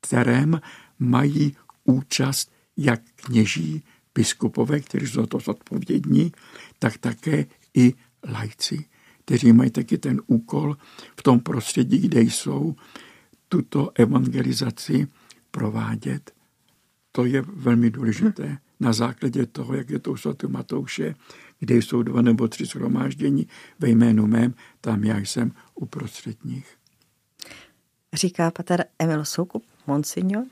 kterém 0.00 0.60
mají 0.98 1.56
účast 1.84 2.52
jak 2.76 3.00
kněží, 3.16 3.82
biskupové, 4.14 4.80
kteří 4.80 5.06
jsou 5.06 5.26
to 5.26 5.38
zodpovědní, 5.38 6.32
tak 6.78 6.98
také 6.98 7.46
i 7.74 7.94
lajci, 8.28 8.84
kteří 9.24 9.52
mají 9.52 9.70
taky 9.70 9.98
ten 9.98 10.22
úkol 10.26 10.76
v 11.16 11.22
tom 11.22 11.40
prostředí, 11.40 11.98
kde 11.98 12.20
jsou, 12.20 12.74
tuto 13.48 13.90
evangelizaci 13.94 15.06
provádět. 15.50 16.32
To 17.12 17.24
je 17.24 17.42
velmi 17.42 17.90
důležité. 17.90 18.58
Na 18.80 18.92
základě 18.92 19.46
toho, 19.46 19.74
jak 19.74 19.90
je 19.90 19.98
to 19.98 20.12
u 20.12 20.16
svatého 20.16 20.50
Matouše, 20.50 21.14
kde 21.58 21.76
jsou 21.76 22.02
dva 22.02 22.22
nebo 22.22 22.48
tři 22.48 22.64
shromáždění 22.64 23.46
ve 23.78 23.88
jménu 23.88 24.26
mém, 24.26 24.54
tam 24.80 25.04
já 25.04 25.18
jsem 25.18 25.52
uprostřed 25.74 26.44
nich. 26.44 26.76
Říká 28.12 28.50
pater 28.50 28.84
Emil 28.98 29.24
Soukup, 29.24 29.64
monsignor, 29.86 30.44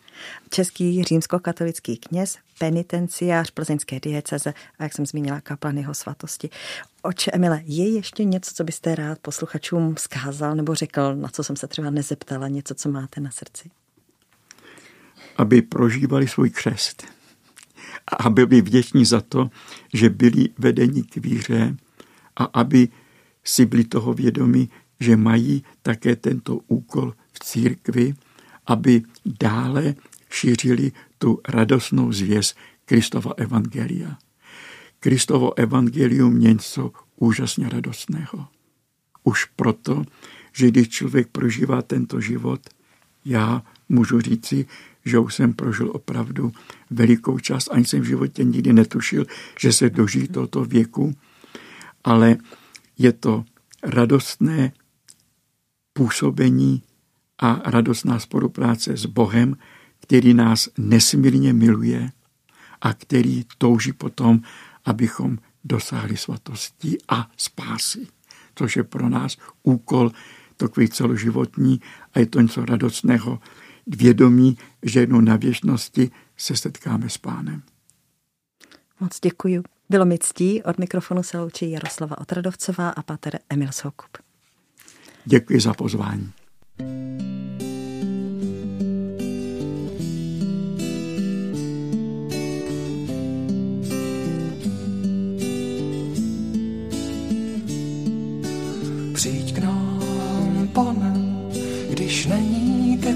český 0.50 1.04
římskokatolický 1.04 1.96
kněz, 1.96 2.38
penitenciář 2.62 3.50
plzeňské 3.50 4.00
dieceze 4.00 4.54
a 4.78 4.82
jak 4.82 4.92
jsem 4.92 5.06
zmínila, 5.06 5.40
kaplan 5.40 5.78
jeho 5.78 5.94
svatosti. 5.94 6.50
Oče 7.02 7.30
Emile, 7.34 7.62
je 7.64 7.88
ještě 7.88 8.24
něco, 8.24 8.54
co 8.54 8.64
byste 8.64 8.94
rád 8.94 9.18
posluchačům 9.18 9.94
zkázal 9.98 10.54
nebo 10.54 10.74
řekl, 10.74 11.16
na 11.16 11.28
co 11.28 11.44
jsem 11.44 11.56
se 11.56 11.66
třeba 11.66 11.90
nezeptala, 11.90 12.48
něco, 12.48 12.74
co 12.74 12.88
máte 12.88 13.20
na 13.20 13.30
srdci? 13.30 13.70
Aby 15.36 15.62
prožívali 15.62 16.28
svůj 16.28 16.50
křest 16.50 17.02
a 18.06 18.16
aby 18.16 18.46
byli 18.46 18.62
vděční 18.62 19.04
za 19.04 19.20
to, 19.20 19.50
že 19.94 20.10
byli 20.10 20.48
vedeni 20.58 21.02
k 21.02 21.16
víře 21.16 21.76
a 22.36 22.44
aby 22.44 22.88
si 23.44 23.66
byli 23.66 23.84
toho 23.84 24.14
vědomi, 24.14 24.68
že 25.00 25.16
mají 25.16 25.64
také 25.82 26.16
tento 26.16 26.56
úkol 26.56 27.14
v 27.32 27.38
církvi, 27.38 28.14
aby 28.66 29.02
dále 29.40 29.94
šířili 30.30 30.92
tu 31.22 31.40
radostnou 31.48 32.12
zvěst 32.12 32.56
Kristova 32.84 33.32
evangelia. 33.36 34.18
Kristovo 35.00 35.58
evangelium 35.58 36.40
je 36.40 36.52
něco 36.52 36.90
úžasně 37.16 37.68
radostného. 37.68 38.48
Už 39.24 39.44
proto, 39.44 40.02
že 40.52 40.68
když 40.68 40.88
člověk 40.88 41.28
prožívá 41.28 41.82
tento 41.82 42.20
život, 42.20 42.60
já 43.24 43.62
můžu 43.88 44.20
říci, 44.20 44.66
že 45.04 45.18
už 45.18 45.34
jsem 45.34 45.52
prožil 45.52 45.90
opravdu 45.94 46.52
velikou 46.90 47.38
část, 47.38 47.68
ani 47.70 47.84
jsem 47.84 48.00
v 48.00 48.04
životě 48.04 48.44
nikdy 48.44 48.72
netušil, 48.72 49.26
že 49.58 49.72
se 49.72 49.90
dožijí 49.90 50.28
tohoto 50.28 50.64
věku, 50.64 51.14
ale 52.04 52.36
je 52.98 53.12
to 53.12 53.44
radostné 53.82 54.72
působení 55.92 56.82
a 57.38 57.70
radostná 57.70 58.18
spolupráce 58.18 58.96
s 58.96 59.06
Bohem, 59.06 59.56
který 60.03 60.34
nás 60.34 60.68
nesmírně 60.78 61.53
miluje 61.53 62.11
a 62.80 62.94
který 62.94 63.44
touží 63.59 63.92
potom, 63.92 64.40
abychom 64.84 65.38
dosáhli 65.64 66.16
svatosti 66.16 66.98
a 67.09 67.30
spásy, 67.36 68.07
což 68.55 68.76
je 68.76 68.84
pro 68.84 69.09
nás 69.09 69.36
úkol 69.62 70.11
takový 70.57 70.88
celoživotní 70.88 71.80
a 72.14 72.18
je 72.18 72.26
to 72.26 72.40
něco 72.40 72.64
radostného 72.64 73.40
vědomí, 73.86 74.59
že 74.82 75.00
jednou 75.00 75.20
na 75.20 75.36
věčnosti 75.36 76.11
se 76.36 76.57
setkáme 76.57 77.09
s 77.09 77.18
pánem. 77.18 77.62
Moc 79.00 79.20
děkuji. 79.20 79.62
Bylo 79.88 80.05
mi 80.05 80.18
ctí, 80.18 80.62
od 80.62 80.78
mikrofonu 80.78 81.22
se 81.22 81.38
loučí 81.38 81.70
Jaroslava 81.70 82.18
Otradovcová 82.18 82.88
a 82.88 83.03
pater 83.03 83.38
Emil 83.50 83.72
Soukup. 83.72 84.18
Děkuji 85.24 85.61
za 85.61 85.74
pozvání. 85.74 86.32
Přijď 86.76 87.28
k 87.28 87.32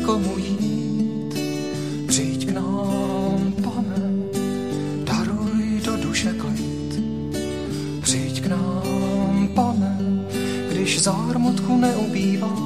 komu 0.07 0.39
jít. 0.39 1.35
Přijď 2.07 2.47
k 2.47 2.53
nám, 2.53 3.55
pane, 3.65 4.03
daruj 5.05 5.81
do 5.85 5.97
duše 5.97 6.33
klid. 6.33 7.01
Přijď 8.01 8.43
k 8.43 8.47
nám, 8.47 9.49
pane, 9.55 9.99
když 10.71 11.03
zármutku 11.03 11.77
neubývá. 11.77 12.57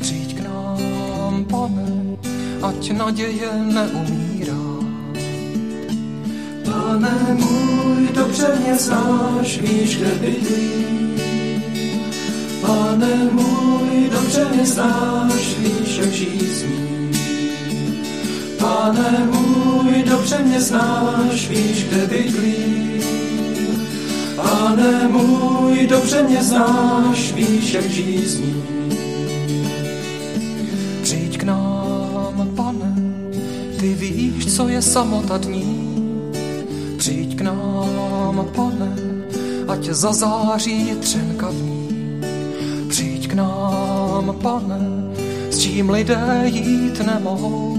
Přijď 0.00 0.36
k 0.36 0.40
nám, 0.44 1.44
pane, 1.50 2.16
ať 2.62 2.90
naděje 2.90 3.52
neumírá. 3.52 4.64
Pane 6.64 7.34
můj, 7.34 8.08
dobře 8.14 8.58
mě 8.60 8.74
znáš, 8.74 9.58
víš, 9.58 9.96
kde 9.96 10.14
bydlím. 10.14 11.04
Pane 12.66 13.30
můj, 13.32 14.10
dobře 14.12 14.44
mě 14.54 14.66
znáš, 14.66 15.56
víš, 15.58 15.98
jak 15.98 16.12
žízní. 16.12 17.10
Pane 18.58 19.28
můj, 19.32 20.02
dobře 20.02 20.38
mě 20.38 20.60
znáš, 20.60 21.48
víš, 21.48 21.84
kde 21.84 22.06
bydlím. 22.06 23.02
Pane 24.36 25.08
můj, 25.08 25.86
dobře 25.86 26.22
mě 26.22 26.42
znáš, 26.42 27.32
víš, 27.32 27.72
jak 27.74 27.90
žízní. 27.90 28.62
Přijď 31.02 31.38
k 31.38 31.42
nám, 31.42 32.50
pane, 32.56 32.94
ty 33.80 33.94
víš, 33.94 34.56
co 34.56 34.68
je 34.68 34.82
samota 34.82 35.38
dní. 35.38 35.94
Přijď 36.96 37.36
k 37.36 37.40
nám, 37.40 38.46
pane, 38.54 38.96
ať 39.68 39.84
zazáří 39.84 40.92
třenka 41.00 41.50
v 41.50 41.62
ní. 41.62 41.73
K 43.34 43.36
nám, 43.36 44.36
pane, 44.42 44.78
s 45.50 45.58
čím 45.58 45.90
lidé 45.90 46.42
jít 46.44 47.00
nemohou. 47.00 47.78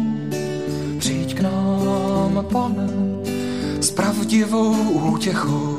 Přijď 0.99 1.35
k 1.35 1.41
nám, 1.41 2.45
pane, 2.51 2.87
s 3.79 3.91
pravdivou 3.91 4.75
útěchou. 4.91 5.77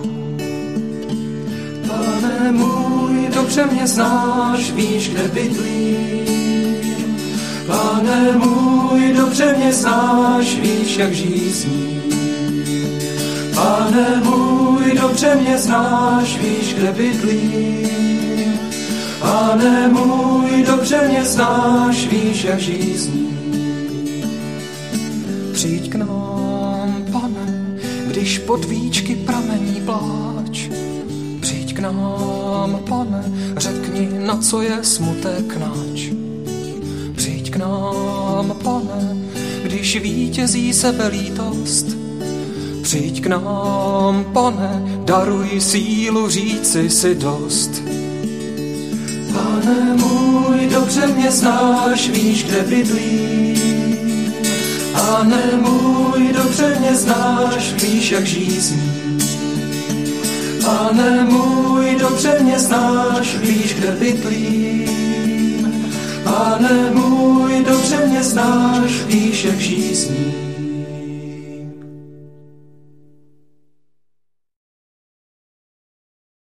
Pane 1.89 2.53
můj, 2.53 3.29
dobře 3.35 3.66
mě 3.72 3.87
znáš, 3.87 4.70
víš, 4.70 5.09
kde 5.09 5.29
bydlím. 5.29 7.16
Pane 7.66 8.33
můj, 8.33 9.12
dobře 9.16 9.55
mě 9.59 9.72
znáš, 9.72 10.55
víš, 10.55 10.97
jak 10.97 11.12
žízní. 11.12 12.03
Pane 13.55 14.22
můj, 14.24 14.99
dobře 15.01 15.35
mě 15.35 15.59
znáš, 15.59 16.39
víš, 16.39 16.74
kde 16.74 16.93
bydlím. 16.93 18.16
Pane 19.27 19.89
můj, 19.89 20.64
dobře 20.66 21.09
mě 21.09 21.24
znáš, 21.24 22.07
víš, 22.07 22.45
jak 22.45 22.61
žízní. 22.61 23.29
Přijď 25.53 25.91
k 25.91 25.95
nám, 25.95 27.05
pane, 27.12 27.77
když 28.07 28.39
pod 28.39 28.64
víčky 28.64 29.14
pramení 29.14 29.83
pláč. 29.85 30.68
Přijď 31.41 31.74
k 31.74 31.79
nám, 31.79 32.81
pane, 32.89 33.24
řekni, 33.57 34.09
na 34.27 34.37
co 34.37 34.62
je 34.62 34.79
smutek 34.83 35.57
náč. 35.57 36.11
Přijď 37.16 37.51
k 37.51 37.57
nám, 37.57 38.55
pane, 38.62 39.16
když 39.62 40.01
vítězí 40.03 40.72
sebelítost. 40.72 41.87
Přijď 42.83 43.22
k 43.22 43.27
nám, 43.27 44.24
pane, 44.33 44.83
daruj 45.05 45.61
sílu 45.61 46.29
říci 46.29 46.91
si 46.91 47.14
dost. 47.14 47.86
Pane 49.67 49.95
můj, 49.95 50.67
dobře 50.67 51.07
mě 51.07 51.31
znáš, 51.31 52.09
víš, 52.09 52.45
kde 52.45 52.62
bydlím. 52.62 54.35
Pane 54.93 55.43
můj, 55.57 56.33
dobře 56.33 56.77
mě 56.81 56.95
znáš, 56.95 57.73
víš, 57.83 58.11
jak 58.11 58.27
žízní. 58.27 59.19
Pane 60.64 61.25
můj, 61.25 61.97
dobře 62.01 62.39
mě 62.43 62.59
znáš, 62.59 63.37
víš, 63.37 63.75
kde 63.75 63.91
bydlím. 63.91 64.89
Pane 66.25 66.91
můj, 66.95 67.64
dobře 67.69 68.07
mě 68.07 68.23
znáš, 68.23 68.91
víš, 69.07 69.45
jak 69.45 69.61
žízní. 69.61 70.45